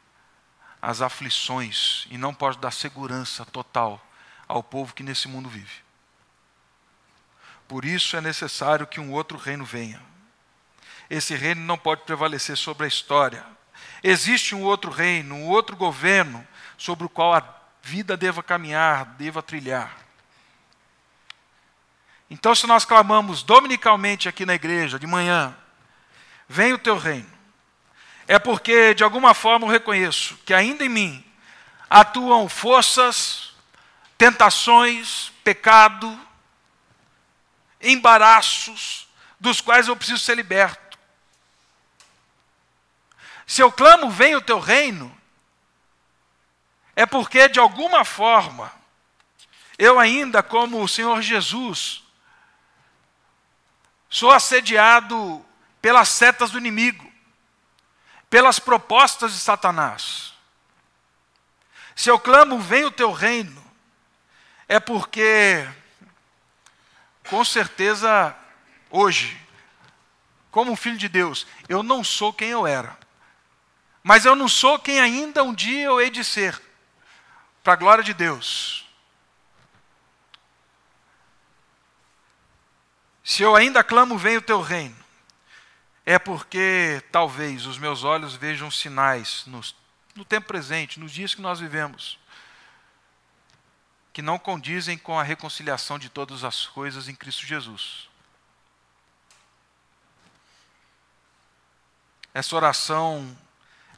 às 0.85 1.01
aflições 1.01 2.07
e 2.09 2.17
não 2.17 2.33
pode 2.33 2.57
dar 2.57 2.71
segurança 2.71 3.45
total 3.45 4.01
ao 4.47 4.61
povo 4.61 4.93
que 4.93 5.03
nesse 5.03 5.27
mundo 5.27 5.49
vive. 5.49 5.83
Por 7.67 7.83
isso 7.83 8.15
é 8.15 8.21
necessário 8.21 8.85
que 8.85 8.99
um 8.99 9.11
outro 9.11 9.37
reino 9.37 9.65
venha 9.65 10.01
esse 11.09 11.35
reino 11.35 11.61
não 11.61 11.77
pode 11.77 12.01
prevalecer 12.01 12.57
sobre 12.57 12.85
a 12.85 12.87
história. 12.87 13.45
Existe 14.03 14.55
um 14.55 14.63
outro 14.63 14.91
reino, 14.91 15.35
um 15.35 15.47
outro 15.47 15.75
governo 15.75 16.45
sobre 16.77 17.05
o 17.05 17.09
qual 17.09 17.33
a 17.33 17.43
vida 17.81 18.17
deva 18.17 18.41
caminhar, 18.41 19.05
deva 19.17 19.41
trilhar. 19.41 19.95
Então, 22.29 22.55
se 22.55 22.65
nós 22.65 22.85
clamamos 22.85 23.43
dominicalmente 23.43 24.27
aqui 24.27 24.45
na 24.45 24.55
igreja, 24.55 24.97
de 24.97 25.05
manhã, 25.05 25.55
vem 26.49 26.73
o 26.73 26.79
teu 26.79 26.97
reino, 26.97 27.29
é 28.27 28.39
porque, 28.39 28.93
de 28.93 29.03
alguma 29.03 29.33
forma, 29.33 29.67
eu 29.67 29.71
reconheço 29.71 30.37
que 30.45 30.53
ainda 30.53 30.83
em 30.83 30.89
mim 30.89 31.25
atuam 31.89 32.49
forças, 32.49 33.53
tentações, 34.17 35.31
pecado, 35.43 36.19
embaraços, 37.81 39.07
dos 39.39 39.61
quais 39.61 39.87
eu 39.87 39.95
preciso 39.95 40.19
ser 40.19 40.35
liberto. 40.35 40.97
Se 43.45 43.61
eu 43.61 43.71
clamo, 43.71 44.09
vem 44.09 44.35
o 44.35 44.41
teu 44.41 44.59
reino, 44.59 45.15
é 46.95 47.05
porque 47.05 47.47
de 47.47 47.59
alguma 47.59 48.03
forma, 48.03 48.71
eu 49.77 49.99
ainda, 49.99 50.41
como 50.41 50.81
o 50.81 50.87
Senhor 50.87 51.21
Jesus, 51.21 52.03
sou 54.09 54.31
assediado 54.31 55.45
pelas 55.81 56.09
setas 56.09 56.49
do 56.49 56.57
inimigo, 56.57 57.14
pelas 58.35 58.59
propostas 58.59 59.31
de 59.31 59.39
Satanás. 59.39 60.33
Se 61.95 62.09
eu 62.09 62.19
clamo, 62.19 62.59
vem 62.59 62.83
o 62.83 62.91
teu 62.91 63.13
reino, 63.13 63.63
é 64.67 64.77
porque, 64.77 65.65
com 67.29 67.45
certeza, 67.45 68.35
hoje, 68.89 69.41
como 70.51 70.75
filho 70.75 70.97
de 70.97 71.07
Deus, 71.07 71.47
eu 71.69 71.81
não 71.81 72.03
sou 72.03 72.33
quem 72.33 72.49
eu 72.49 72.67
era 72.67 72.97
mas 74.03 74.25
eu 74.25 74.35
não 74.35 74.49
sou 74.49 74.77
quem 74.77 74.99
ainda 74.99 75.41
um 75.41 75.53
dia 75.53 75.85
eu 75.85 76.01
hei 76.01 76.09
de 76.09 76.23
ser, 76.23 76.61
para 77.63 77.71
a 77.71 77.77
glória 77.77 78.03
de 78.03 78.13
Deus. 78.13 78.85
Se 83.23 83.41
eu 83.41 83.55
ainda 83.55 83.81
clamo, 83.81 84.17
vem 84.17 84.35
o 84.35 84.41
teu 84.41 84.61
reino, 84.61 85.04
é 86.05 86.19
porque 86.19 87.01
talvez 87.11 87.65
os 87.65 87.79
meus 87.79 88.03
olhos 88.03 88.35
vejam 88.35 88.69
sinais 88.69 89.43
no, 89.47 90.23
tempo 90.23 90.47
presente, 90.47 90.99
nos 90.99 91.11
dias 91.11 91.33
que 91.33 91.41
nós 91.41 91.59
vivemos, 91.59 92.19
que 94.13 94.21
não 94.21 94.37
condizem 94.37 94.97
com 94.97 95.19
a 95.19 95.23
reconciliação 95.23 95.97
de 95.97 96.07
todas 96.07 96.43
as 96.43 96.67
coisas 96.67 97.09
em 97.09 97.15
Cristo 97.15 97.45
Jesus. 97.45 98.07
Essa 102.33 102.55
oração 102.55 103.35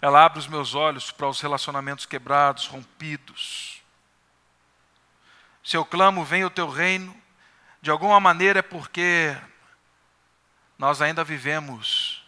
ela 0.01 0.23
abre 0.23 0.39
os 0.39 0.47
meus 0.47 0.75
olhos 0.75 1.11
para 1.11 1.27
os 1.27 1.41
relacionamentos 1.41 2.05
quebrados, 2.05 2.67
rompidos. 2.67 3.81
Se 5.63 5.75
eu 5.75 5.83
clamo, 5.83 6.23
vem 6.23 6.45
o 6.45 6.49
teu 6.49 6.69
reino, 6.69 7.15
de 7.81 7.89
alguma 7.89 8.19
maneira 8.19 8.59
é 8.59 8.61
porque 8.61 9.35
nós 10.77 11.01
ainda 11.01 11.23
vivemos 11.23 12.23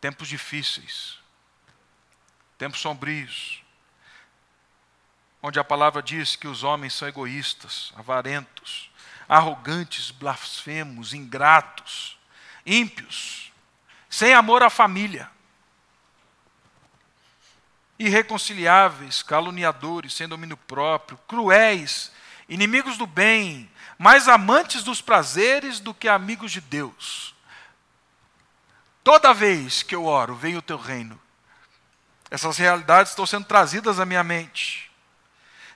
tempos 0.00 0.28
difíceis, 0.28 1.18
tempos 2.56 2.80
sombrios, 2.80 3.62
onde 5.42 5.58
a 5.58 5.64
palavra 5.64 6.02
diz 6.02 6.36
que 6.36 6.48
os 6.48 6.62
homens 6.62 6.92
são 6.92 7.08
egoístas, 7.08 7.92
avarentos, 7.96 8.90
arrogantes, 9.28 10.10
blasfemos, 10.10 11.14
ingratos, 11.14 12.18
ímpios, 12.64 13.52
sem 14.08 14.34
amor 14.34 14.62
à 14.62 14.70
família. 14.70 15.30
irreconciliáveis, 17.98 19.24
caluniadores, 19.24 20.14
sem 20.14 20.28
domínio 20.28 20.56
próprio, 20.56 21.18
cruéis, 21.26 22.12
inimigos 22.48 22.96
do 22.96 23.08
bem, 23.08 23.68
mais 23.98 24.28
amantes 24.28 24.84
dos 24.84 25.00
prazeres 25.00 25.80
do 25.80 25.92
que 25.92 26.08
amigos 26.08 26.52
de 26.52 26.60
Deus. 26.60 27.34
Toda 29.02 29.34
vez 29.34 29.82
que 29.82 29.94
eu 29.94 30.04
oro, 30.04 30.36
vem 30.36 30.56
o 30.56 30.62
teu 30.62 30.76
reino. 30.76 31.20
Essas 32.30 32.56
realidades 32.56 33.10
estão 33.10 33.26
sendo 33.26 33.46
trazidas 33.46 33.98
à 33.98 34.06
minha 34.06 34.22
mente. 34.22 34.88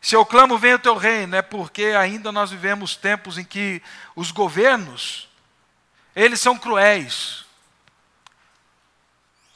Se 0.00 0.14
eu 0.14 0.24
clamo, 0.24 0.58
vem 0.58 0.74
o 0.74 0.78
teu 0.78 0.96
reino, 0.96 1.34
é 1.34 1.42
porque 1.42 1.86
ainda 1.98 2.30
nós 2.30 2.50
vivemos 2.50 2.94
tempos 2.94 3.38
em 3.38 3.44
que 3.44 3.82
os 4.14 4.30
governos, 4.30 5.28
eles 6.14 6.40
são 6.40 6.58
cruéis. 6.58 7.44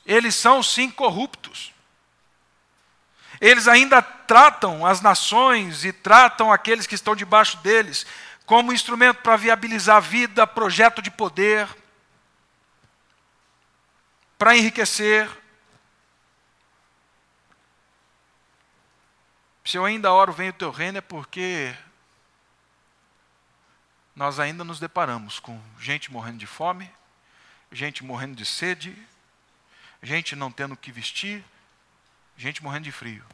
Eles 0.04 0.34
são 0.34 0.62
sim 0.62 0.90
corruptos. 0.90 1.72
Eles 3.40 3.68
ainda 3.68 4.00
tratam 4.00 4.86
as 4.86 5.00
nações 5.00 5.84
e 5.84 5.92
tratam 5.92 6.52
aqueles 6.52 6.86
que 6.86 6.94
estão 6.94 7.14
debaixo 7.14 7.58
deles 7.58 8.06
como 8.46 8.72
instrumento 8.72 9.20
para 9.22 9.36
viabilizar 9.36 9.96
a 9.96 10.00
vida, 10.00 10.46
projeto 10.46 11.02
de 11.02 11.10
poder, 11.10 11.68
para 14.38 14.56
enriquecer. 14.56 15.28
Se 19.64 19.76
eu 19.76 19.84
ainda 19.84 20.12
oro, 20.12 20.32
vem 20.32 20.50
o 20.50 20.52
teu 20.52 20.70
reino, 20.70 20.98
é 20.98 21.00
porque 21.00 21.76
nós 24.14 24.38
ainda 24.38 24.62
nos 24.62 24.78
deparamos 24.78 25.40
com 25.40 25.60
gente 25.80 26.12
morrendo 26.12 26.38
de 26.38 26.46
fome, 26.46 26.88
gente 27.72 28.04
morrendo 28.04 28.36
de 28.36 28.46
sede, 28.46 28.96
gente 30.00 30.36
não 30.36 30.52
tendo 30.52 30.74
o 30.74 30.76
que 30.76 30.92
vestir, 30.92 31.44
gente 32.36 32.62
morrendo 32.62 32.84
de 32.84 32.92
frio. 32.92 33.24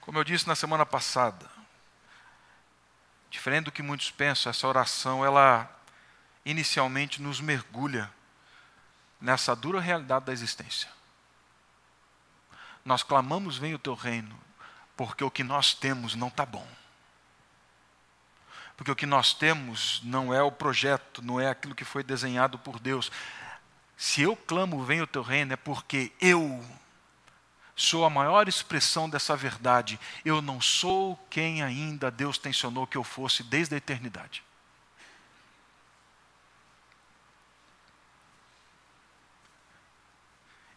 Como 0.00 0.18
eu 0.18 0.24
disse 0.24 0.46
na 0.46 0.54
semana 0.54 0.86
passada, 0.86 1.50
diferente 3.30 3.66
do 3.66 3.72
que 3.72 3.82
muitos 3.82 4.10
pensam, 4.10 4.50
essa 4.50 4.66
oração, 4.66 5.24
ela 5.24 5.70
inicialmente 6.44 7.20
nos 7.20 7.40
mergulha 7.40 8.10
nessa 9.20 9.54
dura 9.54 9.80
realidade 9.80 10.24
da 10.24 10.32
existência. 10.32 10.88
Nós 12.84 13.02
clamamos, 13.02 13.58
vem 13.58 13.74
o 13.74 13.78
teu 13.78 13.94
reino, 13.94 14.38
porque 14.96 15.22
o 15.22 15.30
que 15.30 15.44
nós 15.44 15.74
temos 15.74 16.14
não 16.14 16.28
está 16.28 16.46
bom. 16.46 16.66
Porque 18.76 18.90
o 18.90 18.96
que 18.96 19.04
nós 19.04 19.34
temos 19.34 20.00
não 20.02 20.32
é 20.32 20.42
o 20.42 20.50
projeto, 20.50 21.20
não 21.20 21.38
é 21.38 21.48
aquilo 21.48 21.74
que 21.74 21.84
foi 21.84 22.02
desenhado 22.02 22.58
por 22.58 22.80
Deus. 22.80 23.12
Se 23.94 24.22
eu 24.22 24.34
clamo, 24.34 24.82
vem 24.82 25.02
o 25.02 25.06
teu 25.06 25.20
reino, 25.20 25.52
é 25.52 25.56
porque 25.56 26.10
eu 26.18 26.64
sou 27.80 28.04
a 28.04 28.10
maior 28.10 28.46
expressão 28.46 29.08
dessa 29.08 29.34
verdade. 29.34 29.98
Eu 30.22 30.42
não 30.42 30.60
sou 30.60 31.16
quem 31.30 31.62
ainda 31.62 32.10
Deus 32.10 32.36
tensionou 32.36 32.86
que 32.86 32.98
eu 32.98 33.02
fosse 33.02 33.42
desde 33.42 33.74
a 33.74 33.78
eternidade. 33.78 34.44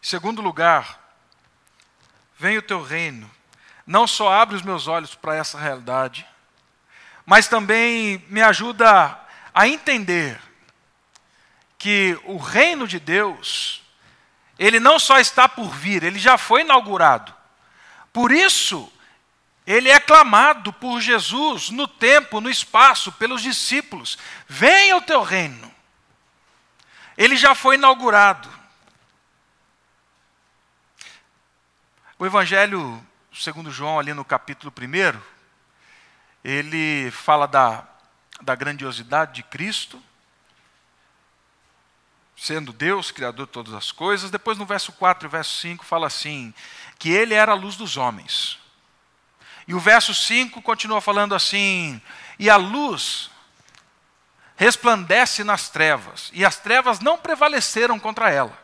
Em 0.02 0.06
segundo 0.06 0.40
lugar, 0.40 0.98
vem 2.38 2.56
o 2.56 2.62
teu 2.62 2.82
reino. 2.82 3.30
Não 3.86 4.06
só 4.06 4.32
abre 4.32 4.56
os 4.56 4.62
meus 4.62 4.86
olhos 4.86 5.14
para 5.14 5.36
essa 5.36 5.58
realidade, 5.58 6.26
mas 7.26 7.48
também 7.48 8.24
me 8.28 8.40
ajuda 8.40 9.20
a 9.52 9.68
entender 9.68 10.40
que 11.76 12.18
o 12.24 12.38
reino 12.38 12.88
de 12.88 12.98
Deus 12.98 13.83
ele 14.58 14.78
não 14.78 14.98
só 14.98 15.18
está 15.18 15.48
por 15.48 15.68
vir, 15.70 16.02
ele 16.02 16.18
já 16.18 16.38
foi 16.38 16.60
inaugurado. 16.60 17.34
Por 18.12 18.30
isso, 18.30 18.92
ele 19.66 19.88
é 19.88 19.98
clamado 19.98 20.72
por 20.72 21.00
Jesus 21.00 21.70
no 21.70 21.88
tempo, 21.88 22.40
no 22.40 22.50
espaço, 22.50 23.12
pelos 23.12 23.42
discípulos: 23.42 24.18
venha 24.48 24.96
o 24.96 25.02
teu 25.02 25.22
reino. 25.22 25.72
Ele 27.16 27.36
já 27.36 27.54
foi 27.54 27.76
inaugurado. 27.76 28.48
O 32.18 32.26
Evangelho 32.26 33.04
segundo 33.40 33.70
João, 33.70 33.98
ali 33.98 34.14
no 34.14 34.24
capítulo 34.24 34.72
1, 34.72 35.20
ele 36.44 37.10
fala 37.10 37.46
da, 37.46 37.84
da 38.40 38.54
grandiosidade 38.54 39.32
de 39.34 39.42
Cristo, 39.42 40.00
sendo 42.44 42.74
Deus, 42.74 43.10
Criador 43.10 43.46
de 43.46 43.52
todas 43.52 43.72
as 43.72 43.90
coisas. 43.90 44.30
Depois, 44.30 44.58
no 44.58 44.66
verso 44.66 44.92
4 44.92 45.26
e 45.26 45.30
verso 45.30 45.58
5, 45.60 45.82
fala 45.82 46.06
assim: 46.06 46.52
que 46.98 47.10
ele 47.10 47.32
era 47.32 47.52
a 47.52 47.54
luz 47.54 47.74
dos 47.74 47.96
homens. 47.96 48.58
E 49.66 49.74
o 49.74 49.80
verso 49.80 50.14
5 50.14 50.60
continua 50.60 51.00
falando 51.00 51.34
assim: 51.34 52.00
e 52.38 52.50
a 52.50 52.56
luz 52.56 53.30
resplandece 54.56 55.42
nas 55.42 55.70
trevas, 55.70 56.30
e 56.34 56.44
as 56.44 56.58
trevas 56.58 57.00
não 57.00 57.16
prevaleceram 57.16 57.98
contra 57.98 58.30
ela. 58.30 58.62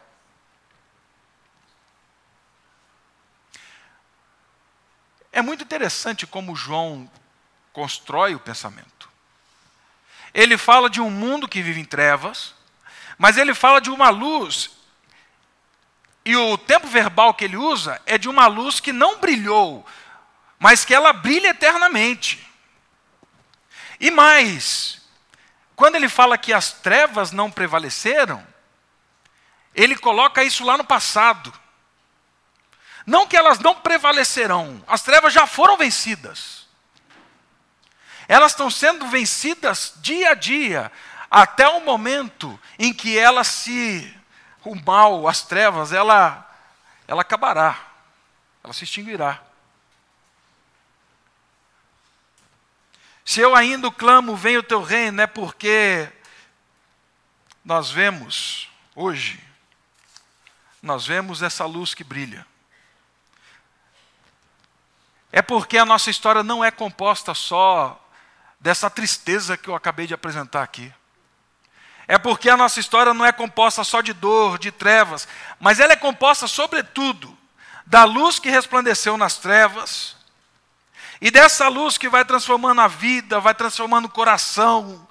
É 5.33 5.40
muito 5.40 5.64
interessante 5.64 6.27
como 6.27 6.55
João 6.55 7.11
constrói 7.73 8.35
o 8.35 8.40
pensamento. 8.40 9.09
Ele 10.35 10.59
fala 10.59 10.90
de 10.90 11.01
um 11.01 11.11
mundo 11.11 11.49
que 11.49 11.62
vive 11.62 11.81
em 11.81 11.85
trevas, 11.85 12.55
mas 13.20 13.37
ele 13.37 13.52
fala 13.52 13.83
de 13.83 13.90
uma 13.90 14.09
luz, 14.09 14.70
e 16.24 16.35
o 16.35 16.56
tempo 16.56 16.87
verbal 16.87 17.35
que 17.35 17.44
ele 17.44 17.59
usa 17.59 18.00
é 18.06 18.16
de 18.16 18.30
uma 18.30 18.46
luz 18.46 18.80
que 18.80 18.94
não 18.94 19.20
brilhou, 19.20 19.85
mas 20.59 20.87
que 20.87 20.94
ela 20.94 21.12
brilha 21.12 21.48
eternamente. 21.48 22.48
E 24.00 24.11
mais, 24.11 25.02
quando 25.76 25.96
ele 25.96 26.09
fala 26.09 26.38
que 26.38 26.50
as 26.50 26.72
trevas 26.72 27.30
não 27.30 27.50
prevaleceram, 27.50 28.42
ele 29.74 29.96
coloca 29.96 30.42
isso 30.42 30.64
lá 30.64 30.78
no 30.78 30.85
passado. 30.85 31.52
Não 33.04 33.26
que 33.26 33.37
elas 33.37 33.59
não 33.59 33.74
prevalecerão, 33.74 34.83
as 34.88 35.02
trevas 35.02 35.35
já 35.35 35.46
foram 35.46 35.76
vencidas. 35.76 36.66
Elas 38.26 38.52
estão 38.52 38.70
sendo 38.70 39.06
vencidas 39.09 39.92
dia 39.98 40.30
a 40.30 40.35
dia, 40.35 40.90
até 41.31 41.69
o 41.69 41.85
momento 41.85 42.59
em 42.79 42.93
que 42.93 43.19
ela 43.19 43.45
se 43.45 44.16
o 44.64 44.75
mal, 44.75 45.29
as 45.29 45.43
trevas, 45.43 45.93
ela 45.93 46.47
ela 47.07 47.23
acabará. 47.23 47.79
Ela 48.62 48.73
se 48.73 48.85
extinguirá. 48.85 49.43
Se 53.25 53.40
eu 53.40 53.55
ainda 53.55 53.90
clamo, 53.90 54.37
vem 54.37 54.59
o 54.59 54.62
teu 54.62 54.83
reino, 54.83 55.21
é 55.21 55.27
porque 55.27 56.11
nós 57.64 57.90
vemos 57.90 58.69
hoje 58.95 59.51
nós 60.83 61.07
vemos 61.07 61.43
essa 61.43 61.64
luz 61.66 61.95
que 61.95 62.03
brilha. 62.03 62.47
É 65.31 65.43
porque 65.43 65.79
a 65.79 65.85
nossa 65.85 66.11
história 66.11 66.43
não 66.43 66.64
é 66.64 66.71
composta 66.71 67.35
só 67.35 68.03
dessa 68.59 68.90
tristeza 68.90 69.57
que 69.57 69.69
eu 69.69 69.75
acabei 69.75 70.07
de 70.07 70.14
apresentar 70.14 70.62
aqui. 70.62 70.93
É 72.11 72.18
porque 72.18 72.51
a 72.51 72.57
nossa 72.57 72.81
história 72.81 73.14
não 73.14 73.25
é 73.25 73.31
composta 73.31 73.85
só 73.85 74.01
de 74.01 74.12
dor, 74.12 74.59
de 74.59 74.73
trevas, 74.73 75.29
mas 75.61 75.79
ela 75.79 75.92
é 75.92 75.96
composta, 75.96 76.49
sobretudo, 76.49 77.38
da 77.87 78.03
luz 78.03 78.40
que 78.40 78.51
resplandeceu 78.51 79.16
nas 79.16 79.37
trevas, 79.37 80.16
e 81.20 81.31
dessa 81.31 81.68
luz 81.68 81.96
que 81.96 82.09
vai 82.09 82.25
transformando 82.25 82.81
a 82.81 82.88
vida, 82.88 83.38
vai 83.38 83.55
transformando 83.55 84.07
o 84.07 84.11
coração, 84.11 85.07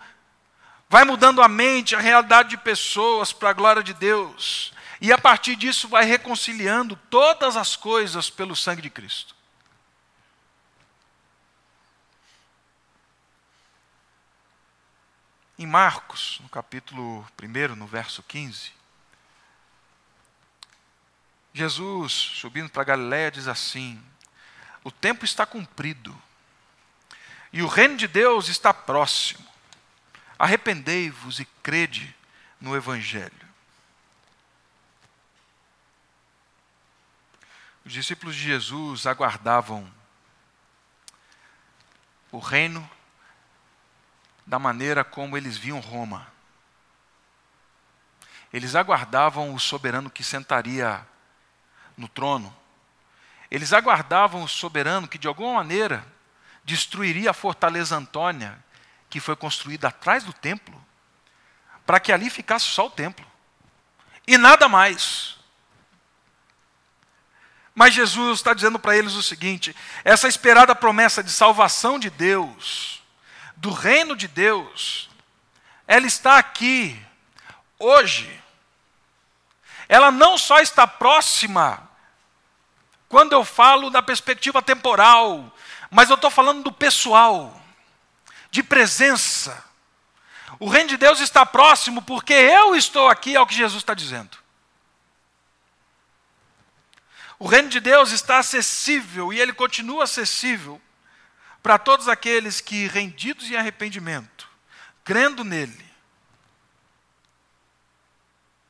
vai 0.90 1.06
mudando 1.06 1.42
a 1.42 1.48
mente, 1.48 1.96
a 1.96 2.02
realidade 2.02 2.50
de 2.50 2.58
pessoas 2.58 3.32
para 3.32 3.52
a 3.52 3.54
glória 3.54 3.82
de 3.82 3.94
Deus, 3.94 4.74
e 5.00 5.14
a 5.14 5.18
partir 5.18 5.56
disso 5.56 5.88
vai 5.88 6.04
reconciliando 6.04 7.00
todas 7.10 7.56
as 7.56 7.78
coisas 7.78 8.30
pelo 8.30 8.58
sangue 8.58 8.82
de 8.82 8.90
Cristo. 8.90 9.34
Em 15.60 15.68
Marcos, 15.68 16.40
no 16.42 16.48
capítulo 16.48 17.28
1, 17.38 17.76
no 17.76 17.86
verso 17.86 18.24
15, 18.24 18.72
Jesus, 21.54 22.14
subindo 22.14 22.70
para 22.70 22.86
Galiléia, 22.86 23.30
diz 23.30 23.46
assim: 23.46 24.02
O 24.86 24.90
tempo 24.90 25.26
está 25.26 25.46
cumprido 25.46 26.18
e 27.52 27.62
o 27.62 27.68
reino 27.68 27.98
de 27.98 28.08
Deus 28.08 28.48
está 28.48 28.74
próximo. 28.74 29.46
Arrependei-vos 30.38 31.42
e 31.42 31.46
crede 31.62 32.16
no 32.62 32.74
Evangelho. 32.74 33.50
Os 37.84 37.92
discípulos 37.92 38.34
de 38.34 38.44
Jesus 38.44 39.06
aguardavam 39.06 39.94
o 42.32 42.40
reino 42.40 42.90
da 44.50 44.58
maneira 44.58 45.04
como 45.04 45.38
eles 45.38 45.56
viam 45.58 45.80
Roma. 45.80 46.28
Eles 48.52 48.74
aguardavam 48.74 49.54
o 49.54 49.60
soberano 49.60 50.10
que 50.10 50.24
sentaria 50.24 51.08
no 51.96 52.08
trono. 52.08 52.54
Eles 53.52 53.74
aguardavam 53.74 54.42
o 54.42 54.48
soberano 54.48 55.08
que, 55.08 55.20
de 55.20 55.28
alguma 55.28 55.54
maneira, 55.54 56.04
destruiria 56.64 57.30
a 57.30 57.34
fortaleza 57.34 57.96
Antônia, 57.96 58.58
que 59.08 59.20
foi 59.20 59.36
construída 59.36 59.90
atrás 59.90 60.24
do 60.24 60.34
templo, 60.34 60.84
para 61.86 62.00
que 62.00 62.12
ali 62.12 62.28
ficasse 62.28 62.66
só 62.66 62.88
o 62.88 62.92
templo. 62.92 63.26
E 64.26 64.36
nada 64.36 64.68
mais. 64.68 65.38
Mas 67.76 67.94
Jesus 67.94 68.40
está 68.40 68.56
dizendo 68.56 68.80
para 68.80 68.98
eles 68.98 69.14
o 69.14 69.22
seguinte: 69.22 69.76
essa 70.04 70.28
esperada 70.28 70.74
promessa 70.76 71.24
de 71.24 71.32
salvação 71.32 72.00
de 72.00 72.10
Deus, 72.10 72.99
do 73.60 73.72
reino 73.72 74.16
de 74.16 74.28
Deus, 74.28 75.10
ela 75.86 76.08
está 76.08 76.38
aqui, 76.38 77.00
hoje. 77.78 78.42
Ela 79.90 80.12
não 80.12 80.38
só 80.38 80.60
está 80.60 80.88
próxima, 80.88 81.90
quando 83.10 83.34
eu 83.34 83.44
falo 83.44 83.90
da 83.90 84.02
perspectiva 84.02 84.62
temporal, 84.62 85.54
mas 85.92 86.10
eu 86.10 86.16
estou 86.16 86.32
falando 86.32 86.64
do 86.64 86.72
pessoal, 86.72 87.60
de 88.50 88.64
presença. 88.64 89.66
O 90.58 90.70
reino 90.70 90.90
de 90.90 90.98
Deus 90.98 91.20
está 91.20 91.46
próximo 91.46 92.02
porque 92.02 92.34
eu 92.34 92.76
estou 92.76 93.10
aqui, 93.10 93.36
é 93.36 93.42
o 93.42 93.48
que 93.48 93.56
Jesus 93.56 93.82
está 93.82 93.94
dizendo. 93.94 94.38
O 97.38 97.48
reino 97.48 97.68
de 97.68 97.80
Deus 97.82 98.12
está 98.12 98.38
acessível 98.38 99.34
e 99.34 99.40
ele 99.40 99.52
continua 99.52 100.06
acessível 100.06 100.82
para 101.62 101.78
todos 101.78 102.08
aqueles 102.08 102.62
que, 102.62 102.88
rendidos 102.88 103.50
em 103.50 103.56
arrependimento, 103.56 104.50
crendo 105.04 105.44
nele, 105.44 105.86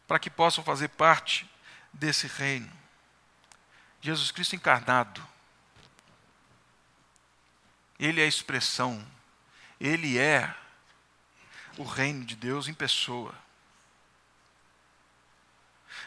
para 0.07 0.19
que 0.19 0.29
possam 0.29 0.63
fazer 0.63 0.89
parte 0.89 1.49
desse 1.93 2.27
reino. 2.27 2.71
Jesus 4.01 4.31
Cristo 4.31 4.55
encarnado, 4.55 5.25
ele 7.99 8.21
é 8.21 8.23
a 8.23 8.27
expressão, 8.27 9.05
ele 9.79 10.17
é 10.17 10.55
o 11.77 11.83
reino 11.83 12.25
de 12.25 12.35
Deus 12.35 12.67
em 12.67 12.73
pessoa. 12.73 13.35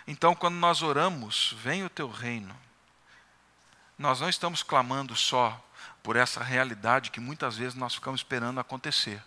Então, 0.06 0.34
quando 0.34 0.56
nós 0.56 0.82
oramos, 0.82 1.54
vem 1.58 1.84
o 1.84 1.90
teu 1.90 2.10
reino, 2.10 2.58
nós 3.96 4.20
não 4.20 4.28
estamos 4.28 4.62
clamando 4.62 5.14
só 5.14 5.62
por 6.02 6.16
essa 6.16 6.42
realidade 6.42 7.10
que 7.10 7.20
muitas 7.20 7.56
vezes 7.56 7.74
nós 7.74 7.94
ficamos 7.94 8.20
esperando 8.20 8.60
acontecer, 8.60 9.22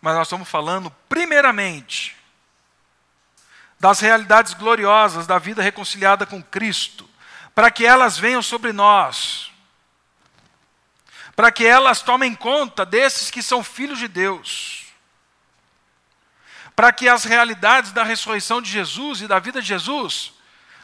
mas 0.00 0.14
nós 0.14 0.28
estamos 0.28 0.48
falando, 0.48 0.90
primeiramente, 1.08 2.16
das 3.80 4.00
realidades 4.00 4.54
gloriosas 4.54 5.26
da 5.26 5.38
vida 5.38 5.62
reconciliada 5.62 6.24
com 6.26 6.42
Cristo, 6.42 7.08
para 7.54 7.70
que 7.70 7.84
elas 7.84 8.16
venham 8.16 8.42
sobre 8.42 8.72
nós, 8.72 9.50
para 11.34 11.50
que 11.50 11.66
elas 11.66 12.02
tomem 12.02 12.34
conta 12.34 12.84
desses 12.84 13.30
que 13.30 13.42
são 13.42 13.62
filhos 13.62 13.98
de 13.98 14.08
Deus 14.08 14.78
para 16.78 16.92
que 16.92 17.08
as 17.08 17.24
realidades 17.24 17.90
da 17.90 18.04
ressurreição 18.04 18.62
de 18.62 18.70
Jesus 18.70 19.20
e 19.20 19.26
da 19.26 19.40
vida 19.40 19.60
de 19.60 19.66
Jesus 19.66 20.32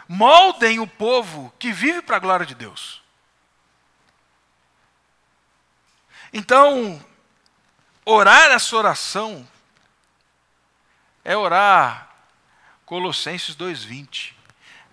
moldem 0.09 0.81
o 0.81 0.89
povo 0.89 1.55
que 1.57 1.71
vive 1.71 2.03
para 2.03 2.17
a 2.17 2.19
glória 2.19 2.45
de 2.45 2.53
Deus. 2.53 3.01
Então, 6.37 7.01
orar 8.05 8.51
essa 8.51 8.75
oração 8.77 9.49
é 11.25 11.37
orar 11.37 12.11
Colossenses 12.85 13.55
2:20. 13.55 14.35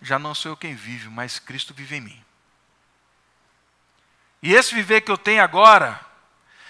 Já 0.03 0.19
não 0.19 0.35
sou 0.35 0.51
eu 0.51 0.57
quem 0.57 0.75
vive, 0.75 1.09
mas 1.09 1.39
Cristo 1.39 1.73
vive 1.73 1.95
em 1.95 2.01
mim. 2.01 2.25
E 4.39 4.53
esse 4.53 4.75
viver 4.75 5.01
que 5.01 5.09
eu 5.09 5.17
tenho 5.17 5.41
agora 5.41 5.99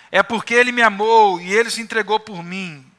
é 0.09 0.23
porque 0.23 0.53
ele 0.53 0.71
me 0.71 0.81
amou 0.81 1.41
e 1.41 1.51
ele 1.51 1.69
se 1.69 1.81
entregou 1.81 2.17
por 2.21 2.41
mim. 2.41 2.89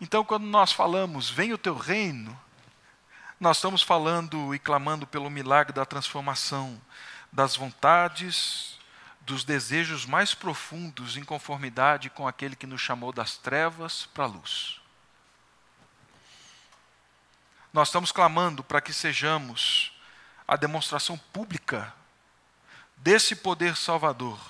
Então, 0.00 0.24
quando 0.24 0.44
nós 0.44 0.70
falamos, 0.70 1.28
vem 1.28 1.52
o 1.52 1.58
teu 1.58 1.76
reino, 1.76 2.40
nós 3.40 3.56
estamos 3.56 3.82
falando 3.82 4.54
e 4.54 4.58
clamando 4.60 5.04
pelo 5.04 5.28
milagre 5.28 5.72
da 5.72 5.84
transformação 5.84 6.80
das 7.32 7.56
vontades, 7.56 8.78
dos 9.20 9.44
desejos 9.44 10.06
mais 10.06 10.34
profundos 10.34 11.16
em 11.16 11.24
conformidade 11.24 12.08
com 12.10 12.26
aquele 12.26 12.56
que 12.56 12.66
nos 12.66 12.80
chamou 12.80 13.12
das 13.12 13.36
trevas 13.36 14.06
para 14.06 14.24
a 14.24 14.28
luz. 14.28 14.80
Nós 17.72 17.88
estamos 17.88 18.10
clamando 18.10 18.64
para 18.64 18.80
que 18.80 18.92
sejamos 18.92 19.92
a 20.46 20.56
demonstração 20.56 21.18
pública 21.18 21.94
desse 22.96 23.36
poder 23.36 23.76
salvador. 23.76 24.40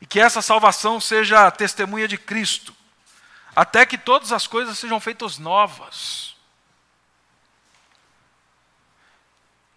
E 0.00 0.06
que 0.06 0.18
essa 0.18 0.42
salvação 0.42 1.00
seja 1.00 1.46
a 1.46 1.50
testemunha 1.50 2.08
de 2.08 2.18
Cristo 2.18 2.74
até 3.54 3.84
que 3.84 3.98
todas 3.98 4.32
as 4.32 4.46
coisas 4.46 4.78
sejam 4.78 4.98
feitas 4.98 5.38
novas. 5.38 6.31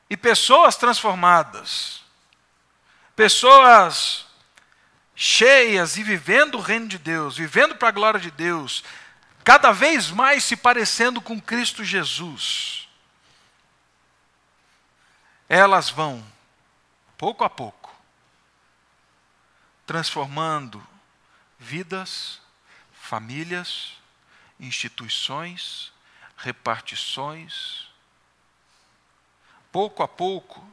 E 0.10 0.16
pessoas 0.16 0.76
transformadas, 0.76 2.02
pessoas 3.16 4.26
cheias 5.16 5.98
e 5.98 6.04
vivendo 6.04 6.56
o 6.56 6.62
reino 6.62 6.88
de 6.88 6.98
Deus, 6.98 7.38
vivendo 7.38 7.76
para 7.76 7.88
a 7.90 7.92
glória 7.92 8.20
de 8.20 8.30
Deus, 8.30 8.84
cada 9.44 9.72
vez 9.72 10.12
mais 10.12 10.44
se 10.44 10.56
parecendo 10.56 11.22
com 11.22 11.40
Cristo 11.40 11.84
Jesus, 11.84 12.88
elas 15.48 15.90
vão, 15.90 16.26
pouco 17.18 17.44
a 17.44 17.50
pouco, 17.50 17.96
transformando 19.86 20.86
vidas 21.58 22.42
famílias, 23.06 23.92
instituições, 24.60 25.94
repartições. 26.38 27.85
Pouco 29.76 30.02
a 30.02 30.08
pouco 30.08 30.66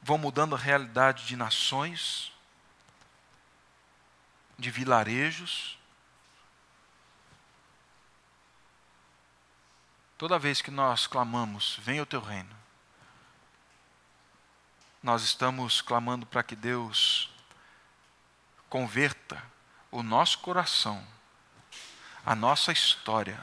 vão 0.00 0.16
mudando 0.16 0.54
a 0.54 0.58
realidade 0.58 1.26
de 1.26 1.36
nações, 1.36 2.32
de 4.58 4.70
vilarejos. 4.70 5.78
Toda 10.16 10.38
vez 10.38 10.62
que 10.62 10.70
nós 10.70 11.06
clamamos, 11.06 11.78
venha 11.82 12.02
o 12.02 12.06
teu 12.06 12.22
reino, 12.22 12.56
nós 15.02 15.22
estamos 15.22 15.82
clamando 15.82 16.24
para 16.24 16.42
que 16.42 16.56
Deus 16.56 17.30
converta 18.70 19.44
o 19.90 20.02
nosso 20.02 20.38
coração 20.38 21.06
a 22.24 22.34
nossa 22.34 22.72
história, 22.72 23.38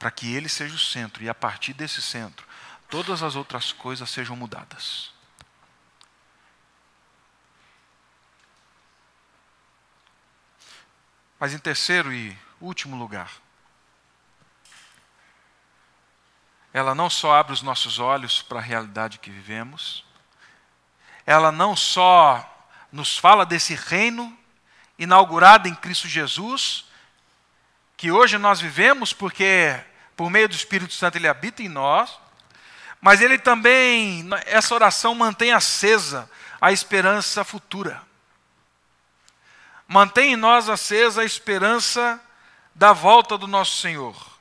para 0.00 0.10
que 0.10 0.34
Ele 0.34 0.48
seja 0.48 0.74
o 0.74 0.78
centro 0.78 1.22
e 1.22 1.28
a 1.28 1.34
partir 1.34 1.72
desse 1.72 2.02
centro, 2.02 2.45
todas 2.88 3.22
as 3.22 3.36
outras 3.36 3.72
coisas 3.72 4.08
sejam 4.10 4.36
mudadas. 4.36 5.12
Mas 11.38 11.52
em 11.52 11.58
terceiro 11.58 12.12
e 12.12 12.36
último 12.60 12.96
lugar, 12.96 13.30
ela 16.72 16.94
não 16.94 17.08
só 17.08 17.34
abre 17.34 17.52
os 17.52 17.62
nossos 17.62 17.98
olhos 17.98 18.42
para 18.42 18.58
a 18.58 18.62
realidade 18.62 19.18
que 19.18 19.30
vivemos, 19.30 20.04
ela 21.24 21.50
não 21.50 21.74
só 21.74 22.44
nos 22.92 23.18
fala 23.18 23.44
desse 23.44 23.74
reino 23.74 24.36
inaugurado 24.98 25.68
em 25.68 25.74
Cristo 25.74 26.08
Jesus, 26.08 26.86
que 27.96 28.10
hoje 28.10 28.38
nós 28.38 28.60
vivemos, 28.60 29.12
porque 29.12 29.78
por 30.16 30.30
meio 30.30 30.48
do 30.48 30.54
Espírito 30.54 30.94
Santo 30.94 31.16
ele 31.16 31.28
habita 31.28 31.62
em 31.62 31.68
nós, 31.68 32.18
mas 33.00 33.20
ele 33.20 33.38
também, 33.38 34.28
essa 34.46 34.74
oração 34.74 35.14
mantém 35.14 35.52
acesa 35.52 36.28
a 36.60 36.72
esperança 36.72 37.44
futura. 37.44 38.02
Mantém 39.86 40.32
em 40.32 40.36
nós 40.36 40.68
acesa 40.68 41.22
a 41.22 41.24
esperança 41.24 42.20
da 42.74 42.92
volta 42.92 43.38
do 43.38 43.46
nosso 43.46 43.78
Senhor. 43.78 44.36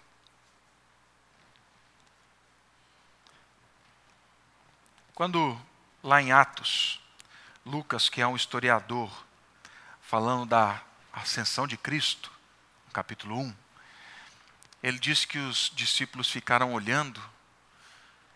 Quando 5.13 5.59
lá 6.03 6.21
em 6.21 6.31
Atos, 6.31 6.99
Lucas, 7.65 8.09
que 8.09 8.21
é 8.21 8.27
um 8.27 8.35
historiador, 8.35 9.25
falando 10.01 10.45
da 10.45 10.81
ascensão 11.13 11.65
de 11.65 11.77
Cristo, 11.77 12.31
capítulo 12.91 13.39
1, 13.39 13.55
ele 14.83 14.99
diz 14.99 15.23
que 15.23 15.37
os 15.37 15.71
discípulos 15.73 16.29
ficaram 16.29 16.73
olhando 16.73 17.21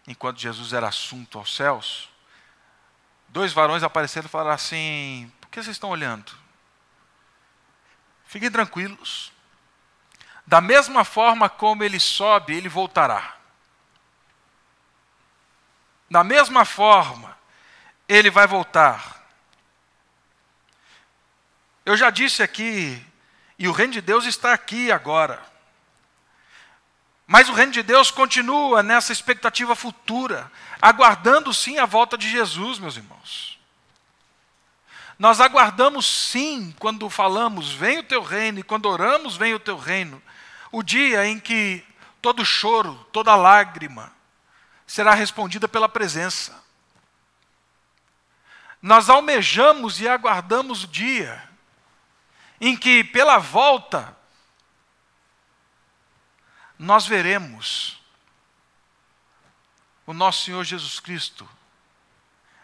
enquanto 0.10 0.40
Jesus 0.40 0.74
era 0.74 0.88
assunto 0.88 1.38
aos 1.38 1.56
céus. 1.56 2.10
Dois 3.28 3.54
varões 3.54 3.84
apareceram 3.84 4.26
e 4.26 4.30
falaram 4.30 4.52
assim: 4.52 5.32
Por 5.40 5.50
que 5.50 5.62
vocês 5.62 5.76
estão 5.76 5.92
olhando? 5.92 6.32
Fiquem 8.26 8.50
tranquilos. 8.50 9.32
Da 10.48 10.60
mesma 10.60 11.06
forma 11.06 11.48
como 11.48 11.84
ele 11.84 12.00
sobe, 12.00 12.56
ele 12.56 12.68
voltará. 12.68 13.36
Da 16.10 16.24
mesma 16.24 16.66
forma, 16.66 17.38
ele 18.08 18.32
vai 18.32 18.48
voltar. 18.48 19.24
Eu 21.86 21.96
já 21.96 22.10
disse 22.10 22.42
aqui, 22.42 23.06
e 23.60 23.68
o 23.68 23.72
reino 23.72 23.94
de 23.94 24.02
Deus 24.02 24.26
está 24.26 24.54
aqui 24.54 24.92
agora. 24.92 25.40
Mas 27.32 27.48
o 27.48 27.54
reino 27.54 27.72
de 27.72 27.84
Deus 27.84 28.10
continua 28.10 28.82
nessa 28.82 29.14
expectativa 29.14 29.76
futura, 29.76 30.52
aguardando 30.82 31.54
sim 31.54 31.78
a 31.78 31.86
volta 31.86 32.18
de 32.18 32.28
Jesus, 32.28 32.80
meus 32.80 32.98
irmãos. 32.98 33.60
Nós 35.20 35.40
aguardamos 35.40 36.08
sim, 36.08 36.74
quando 36.80 37.08
falamos, 37.08 37.72
vem 37.72 38.00
o 38.00 38.04
teu 38.04 38.24
reino, 38.24 38.58
e 38.58 38.64
quando 38.64 38.88
oramos, 38.88 39.38
vem 39.38 39.54
o 39.54 39.60
teu 39.60 39.78
reino, 39.78 40.20
o 40.72 40.82
dia 40.82 41.24
em 41.28 41.40
que 41.40 41.86
todo 42.20 42.44
choro, 42.44 42.96
toda 43.12 43.36
lágrima 43.36 44.12
será 44.88 45.14
respondida 45.14 45.68
pela 45.68 45.88
presença. 45.88 46.60
Nós 48.82 49.08
almejamos 49.08 50.02
e 50.02 50.08
aguardamos 50.08 50.84
o 50.84 50.88
dia 50.88 51.48
em 52.60 52.76
que, 52.76 53.04
pela 53.04 53.38
volta, 53.38 54.18
nós 56.80 57.06
veremos 57.06 58.00
o 60.08 60.14
nosso 60.14 60.46
Senhor 60.46 60.64
Jesus 60.64 60.98
Cristo 61.02 61.48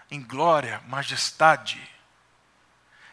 em 0.09 0.21
glória, 0.21 0.81
majestade, 0.87 1.81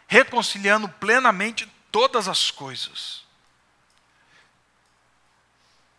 reconciliando 0.07 0.87
plenamente 0.87 1.69
todas 1.91 2.29
as 2.29 2.49
coisas. 2.49 3.25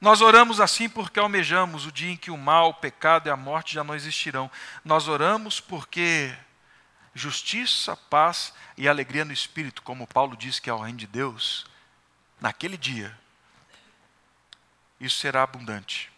Nós 0.00 0.22
oramos 0.22 0.58
assim 0.58 0.88
porque 0.88 1.20
almejamos 1.20 1.84
o 1.84 1.92
dia 1.92 2.10
em 2.10 2.16
que 2.16 2.30
o 2.30 2.38
mal, 2.38 2.70
o 2.70 2.74
pecado 2.74 3.28
e 3.28 3.30
a 3.30 3.36
morte 3.36 3.74
já 3.74 3.84
não 3.84 3.94
existirão. 3.94 4.50
Nós 4.84 5.06
oramos 5.06 5.60
porque 5.60 6.34
justiça, 7.14 7.96
paz 7.96 8.54
e 8.76 8.88
alegria 8.88 9.24
no 9.24 9.32
espírito, 9.32 9.82
como 9.82 10.06
Paulo 10.06 10.36
diz 10.36 10.58
que 10.58 10.70
é 10.70 10.74
o 10.74 10.80
reino 10.80 10.98
de 10.98 11.06
Deus, 11.06 11.66
naquele 12.40 12.76
dia 12.76 13.16
isso 15.04 15.18
será 15.18 15.42
abundante. 15.42 16.10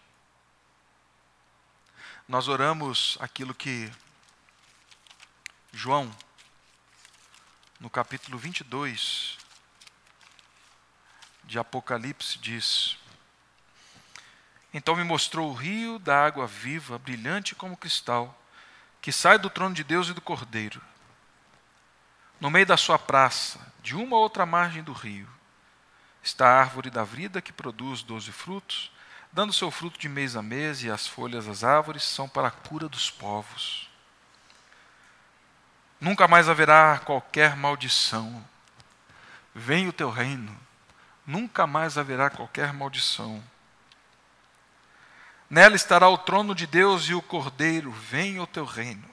Nós 2.29 2.49
oramos 2.49 3.16
aquilo 3.20 3.55
que 3.55 3.90
João, 5.72 6.11
no 7.79 7.90
capítulo 7.90 8.38
22 8.38 9.38
de 11.44 11.59
Apocalipse, 11.59 12.38
diz: 12.38 12.96
Então 14.72 14.96
me 14.96 15.05
mostrou 15.05 15.51
o 15.51 15.55
rio 15.55 15.99
da 15.99 16.25
água 16.25 16.46
viva, 16.46 16.99
brilhante 16.99 17.55
como 17.55 17.77
cristal, 17.77 18.37
que 19.01 19.12
sai 19.12 19.38
do 19.38 19.51
trono 19.51 19.75
de 19.75 19.85
Deus 19.85 20.09
e 20.09 20.12
do 20.12 20.20
Cordeiro. 20.20 20.83
No 22.40 22.51
meio 22.51 22.66
da 22.66 22.77
sua 22.77 22.99
praça, 22.99 23.72
de 23.83 23.94
uma 23.94 24.16
a 24.16 24.20
outra 24.20 24.44
margem 24.44 24.83
do 24.83 24.92
rio, 24.92 25.29
Está 26.27 26.49
a 26.49 26.59
árvore 26.59 26.91
da 26.91 27.05
vida 27.05 27.41
que 27.41 27.53
produz 27.53 28.03
doze 28.03 28.33
frutos, 28.33 28.91
dando 29.33 29.53
seu 29.53 29.71
fruto 29.71 29.97
de 29.97 30.09
mês 30.09 30.35
a 30.35 30.43
mês, 30.43 30.83
e 30.83 30.91
as 30.91 31.07
folhas 31.07 31.47
das 31.47 31.62
árvores 31.62 32.03
são 32.03 32.29
para 32.29 32.49
a 32.49 32.51
cura 32.51 32.89
dos 32.89 33.09
povos. 33.09 33.89
Nunca 36.01 36.27
mais 36.27 36.49
haverá 36.49 36.99
qualquer 36.99 37.55
maldição. 37.55 38.45
Vem 39.55 39.87
o 39.87 39.93
teu 39.93 40.11
reino. 40.11 40.59
Nunca 41.25 41.65
mais 41.65 41.97
haverá 41.97 42.29
qualquer 42.29 42.73
maldição. 42.73 43.41
Nela 45.49 45.77
estará 45.77 46.09
o 46.09 46.19
trono 46.19 46.57
de 46.57 46.67
Deus 46.67 47.05
e 47.05 47.15
o 47.15 47.23
Cordeiro. 47.23 47.93
Vem 47.93 48.41
o 48.41 48.49
teu 48.49 48.65
reino. 48.65 49.09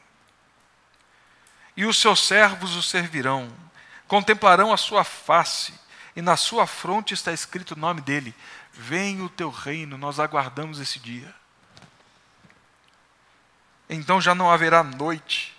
E 1.77 1.85
os 1.85 1.95
seus 1.95 2.25
servos 2.25 2.75
o 2.75 2.81
servirão. 2.81 3.55
Contemplarão 4.07 4.73
a 4.73 4.77
sua 4.77 5.03
face 5.03 5.83
e 6.15 6.21
na 6.21 6.37
sua 6.37 6.67
fronte 6.67 7.13
está 7.13 7.31
escrito 7.31 7.71
o 7.71 7.79
nome 7.79 8.01
dele: 8.01 8.35
Vem 8.71 9.21
o 9.21 9.29
teu 9.29 9.49
reino, 9.49 9.97
nós 9.97 10.19
aguardamos 10.19 10.79
esse 10.79 10.99
dia. 10.99 11.33
Então 13.89 14.21
já 14.21 14.33
não 14.33 14.49
haverá 14.49 14.83
noite, 14.83 15.55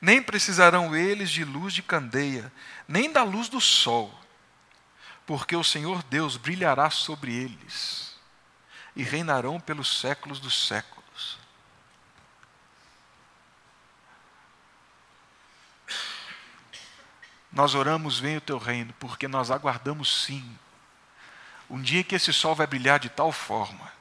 nem 0.00 0.22
precisarão 0.22 0.94
eles 0.94 1.30
de 1.30 1.44
luz 1.44 1.72
de 1.72 1.82
candeia, 1.82 2.52
nem 2.88 3.10
da 3.10 3.22
luz 3.22 3.48
do 3.48 3.60
sol, 3.60 4.12
porque 5.26 5.54
o 5.54 5.64
Senhor 5.64 6.02
Deus 6.04 6.36
brilhará 6.36 6.90
sobre 6.90 7.34
eles 7.34 8.14
e 8.94 9.02
reinarão 9.02 9.58
pelos 9.60 10.00
séculos 10.00 10.40
dos 10.40 10.66
séculos. 10.66 11.01
Nós 17.52 17.74
oramos, 17.74 18.18
vem 18.18 18.38
o 18.38 18.40
teu 18.40 18.56
reino, 18.56 18.94
porque 18.98 19.28
nós 19.28 19.50
aguardamos 19.50 20.24
sim. 20.24 20.58
Um 21.68 21.80
dia 21.80 22.02
que 22.02 22.14
esse 22.14 22.32
sol 22.32 22.54
vai 22.54 22.66
brilhar 22.66 22.98
de 22.98 23.10
tal 23.10 23.30
forma, 23.30 23.92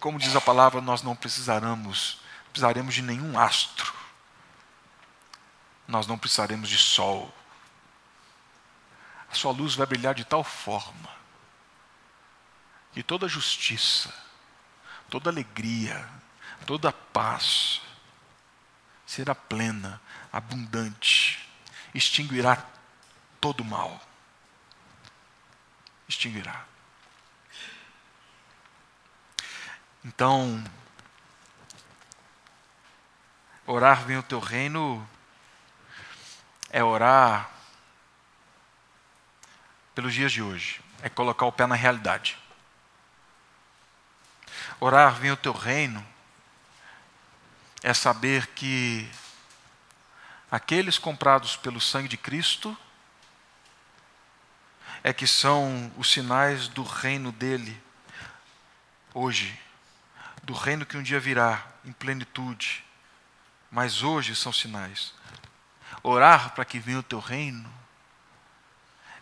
como 0.00 0.18
diz 0.18 0.34
a 0.34 0.40
palavra, 0.40 0.80
nós 0.80 1.02
não 1.02 1.14
precisaremos, 1.14 2.20
precisaremos 2.50 2.94
de 2.94 3.02
nenhum 3.02 3.38
astro. 3.38 3.94
Nós 5.86 6.08
não 6.08 6.18
precisaremos 6.18 6.68
de 6.68 6.76
sol. 6.76 7.32
A 9.30 9.34
sua 9.34 9.52
luz 9.52 9.76
vai 9.76 9.86
brilhar 9.86 10.14
de 10.14 10.24
tal 10.24 10.42
forma 10.42 11.08
que 12.92 13.02
toda 13.02 13.28
justiça, 13.28 14.12
toda 15.08 15.30
alegria, 15.30 16.08
toda 16.66 16.92
paz 16.92 17.80
será 19.06 19.34
plena, 19.34 20.00
abundante 20.32 21.41
extinguirá 21.94 22.64
todo 23.40 23.60
o 23.60 23.64
mal. 23.64 24.00
Extinguirá. 26.08 26.64
Então, 30.04 30.62
orar 33.66 34.04
vem 34.04 34.18
o 34.18 34.22
teu 34.22 34.40
reino 34.40 35.08
é 36.70 36.82
orar 36.82 37.50
pelos 39.94 40.14
dias 40.14 40.32
de 40.32 40.42
hoje, 40.42 40.80
é 41.02 41.08
colocar 41.08 41.46
o 41.46 41.52
pé 41.52 41.66
na 41.66 41.74
realidade. 41.74 42.38
Orar 44.80 45.14
vem 45.14 45.30
o 45.30 45.36
teu 45.36 45.52
reino 45.52 46.04
é 47.82 47.92
saber 47.94 48.48
que 48.48 49.08
aqueles 50.52 50.98
comprados 50.98 51.56
pelo 51.56 51.80
sangue 51.80 52.08
de 52.08 52.18
Cristo 52.18 52.76
é 55.02 55.10
que 55.10 55.26
são 55.26 55.90
os 55.96 56.12
sinais 56.12 56.68
do 56.68 56.82
reino 56.82 57.32
dele 57.32 57.82
hoje, 59.14 59.58
do 60.42 60.52
reino 60.52 60.84
que 60.84 60.98
um 60.98 61.02
dia 61.02 61.18
virá 61.18 61.66
em 61.86 61.90
plenitude, 61.90 62.84
mas 63.70 64.02
hoje 64.02 64.36
são 64.36 64.52
sinais. 64.52 65.14
Orar 66.02 66.50
para 66.50 66.66
que 66.66 66.78
venha 66.78 66.98
o 66.98 67.02
teu 67.02 67.18
reino 67.18 67.72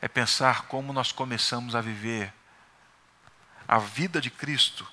é 0.01 0.09
pensar 0.09 0.63
como 0.63 0.93
nós 0.93 1.13
começamos 1.13 1.77
a 1.77 1.81
viver 1.81 2.35
a 3.69 3.79
vida 3.79 4.21
de 4.21 4.31
Cristo 4.31 4.85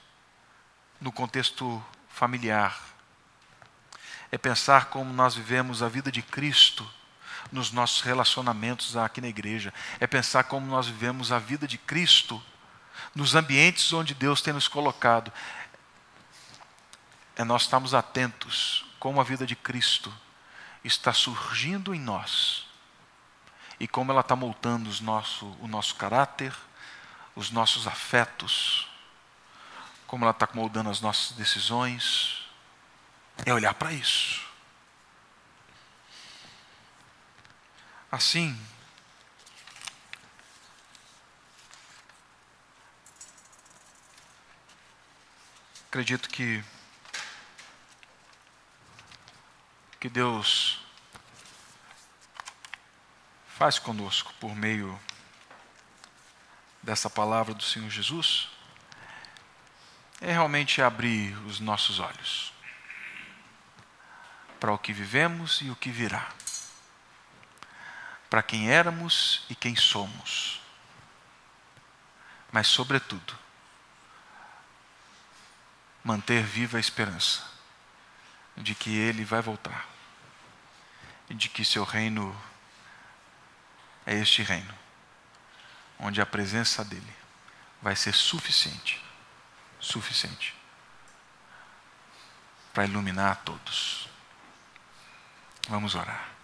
no 1.01 1.11
contexto 1.11 1.83
familiar 2.07 2.96
é 4.31 4.37
pensar 4.37 4.85
como 4.85 5.13
nós 5.13 5.35
vivemos 5.35 5.81
a 5.81 5.87
vida 5.87 6.11
de 6.11 6.21
Cristo 6.21 6.89
nos 7.51 7.71
nossos 7.71 8.01
relacionamentos 8.01 8.97
aqui 8.97 9.21
na 9.21 9.27
igreja, 9.27 9.73
é 9.99 10.07
pensar 10.07 10.43
como 10.43 10.65
nós 10.65 10.87
vivemos 10.87 11.31
a 11.31 11.39
vida 11.39 11.67
de 11.67 11.77
Cristo 11.77 12.43
nos 13.15 13.35
ambientes 13.35 13.93
onde 13.93 14.13
Deus 14.13 14.41
tem 14.41 14.53
nos 14.53 14.67
colocado. 14.67 15.31
É 17.35 17.43
nós 17.43 17.61
estarmos 17.63 17.93
atentos 17.93 18.85
como 18.99 19.21
a 19.21 19.23
vida 19.23 19.45
de 19.45 19.55
Cristo 19.55 20.13
está 20.83 21.13
surgindo 21.13 21.93
em 21.93 21.99
nós 21.99 22.65
e 23.79 23.87
como 23.87 24.11
ela 24.11 24.21
está 24.21 24.35
moldando 24.35 24.89
os 24.89 24.99
nosso, 24.99 25.45
o 25.61 25.67
nosso 25.67 25.95
caráter, 25.95 26.53
os 27.35 27.51
nossos 27.51 27.87
afetos, 27.87 28.87
como 30.07 30.25
ela 30.25 30.31
está 30.31 30.49
moldando 30.53 30.89
as 30.89 30.99
nossas 30.99 31.31
decisões 31.33 32.46
é 33.45 33.53
olhar 33.53 33.73
para 33.73 33.93
isso. 33.93 34.45
Assim, 38.11 38.57
acredito 45.87 46.29
que 46.29 46.63
que 49.99 50.07
Deus 50.09 50.79
faz 53.47 53.79
conosco 53.79 54.31
por 54.39 54.55
meio 54.55 54.97
dessa 56.83 57.09
palavra 57.09 57.53
do 57.53 57.63
Senhor 57.63 57.89
Jesus 57.89 58.49
é 60.21 60.31
realmente 60.31 60.81
abrir 60.81 61.35
os 61.47 61.59
nossos 61.59 61.99
olhos 61.99 62.53
para 64.59 64.71
o 64.71 64.77
que 64.77 64.93
vivemos 64.93 65.61
e 65.61 65.69
o 65.69 65.75
que 65.75 65.89
virá, 65.89 66.29
para 68.29 68.43
quem 68.43 68.69
éramos 68.69 69.45
e 69.49 69.55
quem 69.55 69.75
somos, 69.75 70.61
mas, 72.51 72.67
sobretudo, 72.67 73.37
manter 76.03 76.43
viva 76.43 76.77
a 76.77 76.79
esperança 76.79 77.43
de 78.55 78.73
que 78.73 78.95
Ele 78.95 79.25
vai 79.25 79.41
voltar 79.41 79.85
e 81.29 81.33
de 81.33 81.49
que 81.49 81.65
seu 81.65 81.83
reino 81.83 82.35
é 84.05 84.15
este 84.15 84.41
reino, 84.41 84.73
onde 85.99 86.21
a 86.21 86.25
presença 86.25 86.83
dEle 86.83 87.15
vai 87.81 87.95
ser 87.95 88.13
suficiente 88.13 89.07
suficiente 89.79 90.55
para 92.73 92.85
iluminar 92.85 93.31
a 93.31 93.35
todos. 93.35 94.09
Vamos 95.69 95.95
orar. 95.95 96.35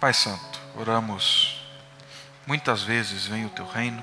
Pai 0.00 0.14
Santo, 0.14 0.58
oramos 0.76 1.60
Muitas 2.50 2.82
vezes 2.82 3.26
vem 3.26 3.46
o 3.46 3.50
teu 3.50 3.64
reino. 3.64 4.02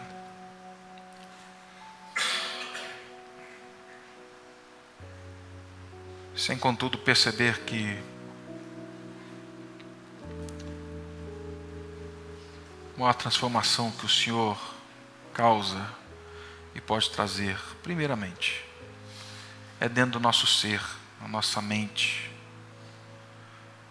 Sem 6.48 6.58
contudo 6.58 6.98
perceber 6.98 7.60
que 7.66 8.02
a 12.96 12.98
maior 12.98 13.14
transformação 13.16 13.92
que 13.92 14.06
o 14.06 14.10
Senhor 14.10 14.58
causa 15.34 15.86
e 16.74 16.80
pode 16.80 17.10
trazer, 17.10 17.60
primeiramente, 17.84 18.64
é 19.78 19.90
dentro 19.90 20.12
do 20.12 20.20
nosso 20.22 20.48
ser, 20.48 20.82
na 21.20 21.28
nossa 21.28 21.62
mente, 21.62 22.32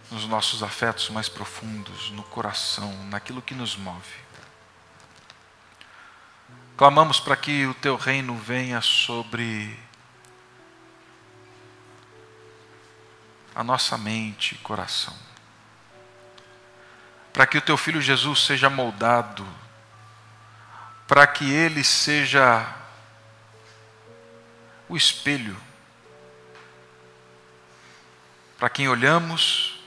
nos 0.09 0.27
nossos 0.27 0.63
afetos 0.63 1.11
mais 1.11 1.29
profundos, 1.29 2.09
no 2.09 2.23
coração, 2.23 2.91
naquilo 3.03 3.39
que 3.39 3.53
nos 3.53 3.75
move. 3.75 4.15
Clamamos 6.75 7.19
para 7.19 7.37
que 7.37 7.67
o 7.67 7.75
teu 7.75 7.95
reino 7.95 8.35
venha 8.35 8.81
sobre 8.81 9.77
a 13.57 13.63
nossa 13.63 13.97
mente 13.97 14.53
e 14.53 14.57
coração. 14.59 15.17
Para 17.33 17.47
que 17.47 17.57
o 17.57 17.61
teu 17.61 17.75
filho 17.75 17.99
Jesus 17.99 18.45
seja 18.45 18.69
moldado, 18.69 19.45
para 21.07 21.25
que 21.25 21.51
ele 21.51 21.83
seja 21.83 22.71
o 24.87 24.95
espelho 24.95 25.57
para 28.57 28.69
quem 28.69 28.87
olhamos 28.87 29.79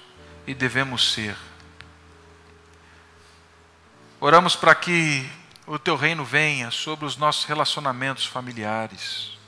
e 0.46 0.54
devemos 0.54 1.12
ser. 1.12 1.36
Oramos 4.20 4.54
para 4.54 4.74
que 4.74 5.28
o 5.66 5.78
teu 5.78 5.96
reino 5.96 6.24
venha 6.24 6.70
sobre 6.70 7.04
os 7.04 7.16
nossos 7.16 7.44
relacionamentos 7.44 8.26
familiares. 8.26 9.39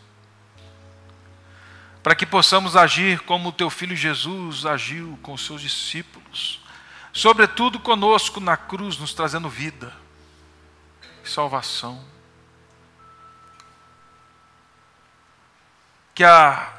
Para 2.03 2.15
que 2.17 2.27
possamos 2.27 2.77
agir 2.77 3.21
como 3.21 3.51
o 3.51 3.53
teu 3.53 3.71
filho 3.71 3.95
Jesus 3.95 4.67
agiu 4.67 5.19
com 5.23 5.33
os 5.35 5.47
seus 5.47 5.61
discípulos, 5.61 6.61
sobretudo 7.13 7.79
conosco 7.79 8.41
na 8.41 8.57
cruz, 8.57 8.99
nos 8.99 9.15
trazendo 9.15 9.49
vida 9.49 9.95
e 11.25 11.29
salvação. 11.29 12.05
Que 16.15 16.25
a 16.25 16.73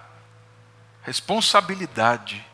responsabilidade 1.03 2.45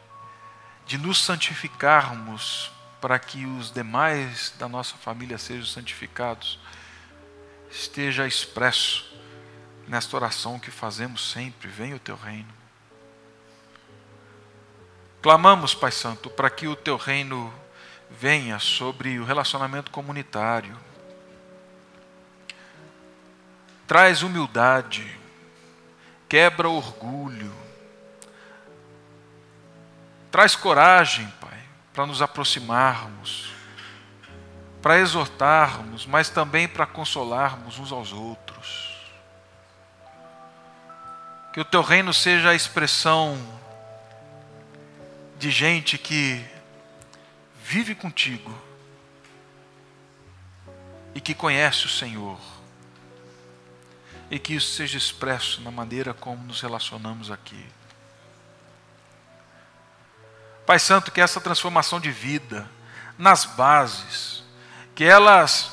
de 0.85 0.97
nos 0.97 1.23
santificarmos 1.23 2.71
para 3.01 3.17
que 3.17 3.45
os 3.45 3.71
demais 3.71 4.53
da 4.57 4.67
nossa 4.67 4.95
família 4.97 5.37
sejam 5.37 5.65
santificados 5.65 6.59
esteja 7.71 8.27
expresso 8.27 9.09
nesta 9.87 10.15
oração 10.15 10.59
que 10.59 10.71
fazemos 10.71 11.31
sempre: 11.31 11.67
venha 11.67 11.95
o 11.95 11.99
teu 11.99 12.15
reino. 12.15 12.58
Clamamos, 15.21 15.73
Pai 15.75 15.91
Santo, 15.91 16.29
para 16.29 16.49
que 16.49 16.67
o 16.67 16.75
teu 16.75 16.97
reino 16.97 17.53
venha 18.09 18.57
sobre 18.59 19.19
o 19.19 19.25
relacionamento 19.25 19.91
comunitário. 19.91 20.77
Traz 23.87 24.21
humildade, 24.21 25.19
quebra 26.27 26.69
orgulho, 26.69 27.53
traz 30.31 30.55
coragem, 30.55 31.27
Pai, 31.41 31.59
para 31.93 32.05
nos 32.05 32.21
aproximarmos 32.21 33.49
para 34.81 34.99
exortarmos, 34.99 36.05
mas 36.05 36.29
também 36.29 36.67
para 36.67 36.85
consolarmos 36.85 37.79
uns 37.79 37.91
aos 37.91 38.13
outros. 38.13 38.89
Que 41.53 41.59
o 41.59 41.65
teu 41.65 41.81
reino 41.81 42.13
seja 42.13 42.49
a 42.49 42.55
expressão 42.55 43.37
de 45.39 45.49
gente 45.49 45.97
que 45.97 46.45
vive 47.63 47.95
contigo 47.95 48.53
e 51.15 51.21
que 51.21 51.33
conhece 51.33 51.85
o 51.85 51.89
Senhor. 51.89 52.37
E 54.29 54.37
que 54.37 54.53
isso 54.53 54.75
seja 54.75 54.97
expresso 54.97 55.61
na 55.61 55.71
maneira 55.71 56.13
como 56.13 56.43
nos 56.43 56.61
relacionamos 56.61 57.31
aqui. 57.31 57.65
Pai 60.65 60.77
Santo, 60.77 61.09
que 61.09 61.21
essa 61.21 61.41
transformação 61.41 61.99
de 61.99 62.11
vida, 62.11 62.69
nas 63.17 63.45
bases, 63.45 64.43
que 64.93 65.05
elas 65.05 65.71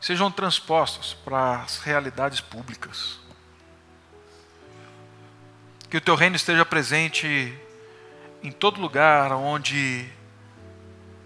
sejam 0.00 0.30
transpostas 0.30 1.14
para 1.14 1.62
as 1.62 1.78
realidades 1.78 2.40
públicas. 2.40 3.18
Que 5.88 5.96
o 5.96 6.00
teu 6.00 6.16
reino 6.16 6.36
esteja 6.36 6.66
presente 6.66 7.56
em 8.42 8.52
todo 8.52 8.80
lugar 8.80 9.32
onde 9.32 10.08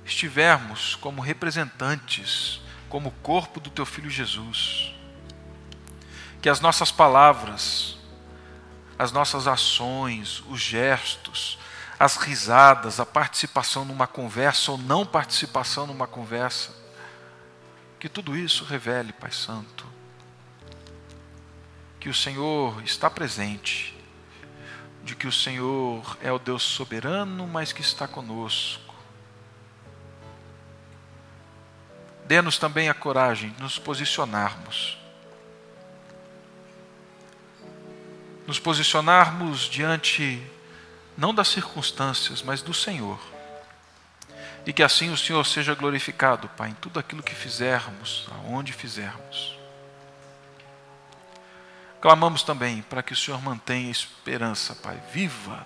estivermos 0.05 0.94
como 0.96 1.20
representantes, 1.20 2.61
como 2.88 3.11
corpo 3.22 3.61
do 3.61 3.70
teu 3.70 3.87
filho 3.87 4.11
Jesus. 4.11 4.94
Que 6.40 6.48
as 6.48 6.61
nossas 6.61 6.90
palavras, 6.90 7.96
as 8.98 9.12
nossas 9.12 9.46
ações, 9.46 10.42
os 10.48 10.61
gestos, 10.61 11.59
as 11.98 12.16
risadas, 12.16 12.98
a 12.98 13.07
participação 13.07 13.85
numa 13.85 14.07
conversa 14.07 14.72
ou 14.72 14.79
não 14.79 15.07
participação 15.07 15.87
numa 15.87 16.07
conversa. 16.07 16.75
Que 18.01 18.09
tudo 18.09 18.37
isso 18.37 18.64
revele, 18.64 19.12
Pai 19.12 19.31
Santo, 19.31 19.87
que 22.01 22.09
o 22.09 22.14
Senhor 22.14 22.83
está 22.83 23.09
presente, 23.09 23.96
de 25.05 25.15
que 25.17 25.27
o 25.27 25.33
Senhor 25.33 26.17
é 26.23 26.31
o 26.31 26.38
Deus 26.38 26.62
soberano, 26.62 27.47
mas 27.47 27.73
que 27.73 27.81
está 27.81 28.07
conosco. 28.07 28.95
Dê-nos 32.26 32.57
também 32.57 32.89
a 32.89 32.95
coragem 32.95 33.51
de 33.51 33.62
nos 33.62 33.79
posicionarmos. 33.79 34.99
Nos 38.47 38.59
posicionarmos 38.59 39.61
diante 39.62 40.43
não 41.16 41.35
das 41.35 41.49
circunstâncias, 41.49 42.43
mas 42.43 42.62
do 42.62 42.72
Senhor. 42.72 43.20
E 44.64 44.72
que 44.72 44.83
assim 44.83 45.11
o 45.11 45.16
Senhor 45.16 45.45
seja 45.45 45.74
glorificado, 45.74 46.49
Pai, 46.51 46.70
em 46.70 46.74
tudo 46.74 47.01
aquilo 47.01 47.22
que 47.22 47.35
fizermos, 47.35 48.29
aonde 48.31 48.72
fizermos. 48.72 49.62
Clamamos 52.03 52.42
também 52.42 52.82
para 52.82 53.00
que 53.00 53.12
o 53.12 53.16
Senhor 53.16 53.40
mantenha 53.40 53.88
esperança, 53.88 54.74
Pai, 54.74 55.00
viva 55.12 55.64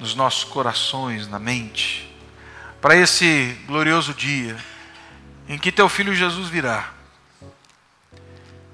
nos 0.00 0.14
nossos 0.14 0.42
corações, 0.42 1.28
na 1.28 1.38
mente, 1.38 2.10
para 2.80 2.96
esse 2.96 3.58
glorioso 3.66 4.14
dia 4.14 4.56
em 5.46 5.58
que 5.58 5.70
Teu 5.70 5.86
Filho 5.86 6.14
Jesus 6.14 6.48
virá, 6.48 6.94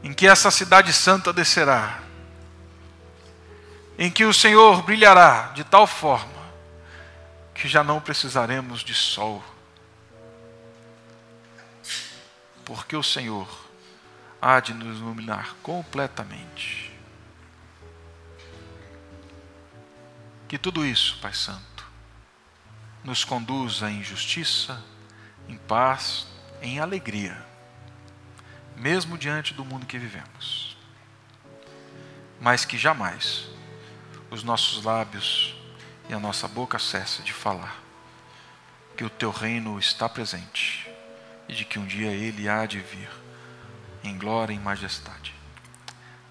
em 0.01 0.13
que 0.13 0.29
essa 0.29 0.49
cidade 0.49 0.93
santa 0.93 1.33
descerá 1.33 1.99
em 3.99 4.09
que 4.09 4.25
o 4.25 4.33
Senhor 4.33 4.83
brilhará 4.83 5.51
de 5.57 5.65
tal 5.65 5.89
forma 5.89 6.41
que 7.53 7.67
já 7.67 7.83
não 7.83 8.01
precisaremos 8.01 8.85
de 8.85 8.95
sol, 8.95 9.43
porque 12.65 12.95
o 12.95 13.03
Senhor 13.03 13.70
há 14.41 14.61
de 14.61 14.73
nos 14.73 14.99
iluminar 14.99 15.55
completamente. 15.63 16.91
Que 20.49 20.59
tudo 20.59 20.85
isso, 20.85 21.19
Pai 21.21 21.35
Santo, 21.35 21.87
nos 23.05 23.25
conduza 23.25 23.91
em 23.91 24.03
justiça, 24.03 24.83
em 25.49 25.57
paz, 25.57 26.27
em 26.63 26.81
alegria, 26.81 27.37
mesmo 28.77 29.19
diante 29.19 29.55
do 29.55 29.65
mundo 29.65 29.87
que 29.87 29.99
vivemos. 29.99 30.77
Mas 32.41 32.65
que 32.65 32.79
jamais 32.79 33.47
os 34.31 34.43
nossos 34.43 34.83
lábios 34.83 35.55
e 36.09 36.15
a 36.15 36.19
nossa 36.19 36.49
boca 36.49 36.79
cesse 36.79 37.23
de 37.23 37.33
falar 37.33 37.77
que 38.97 39.05
o 39.05 39.11
teu 39.11 39.31
reino 39.31 39.79
está 39.79 40.09
presente 40.09 40.91
e 41.49 41.55
de 41.55 41.65
que 41.65 41.79
um 41.79 41.87
dia 41.87 42.11
ele 42.11 42.49
há 42.49 42.67
de 42.67 42.81
vir 42.81 43.20
em 44.03 44.19
glória 44.19 44.53
e 44.53 44.59
majestade. 44.59 45.35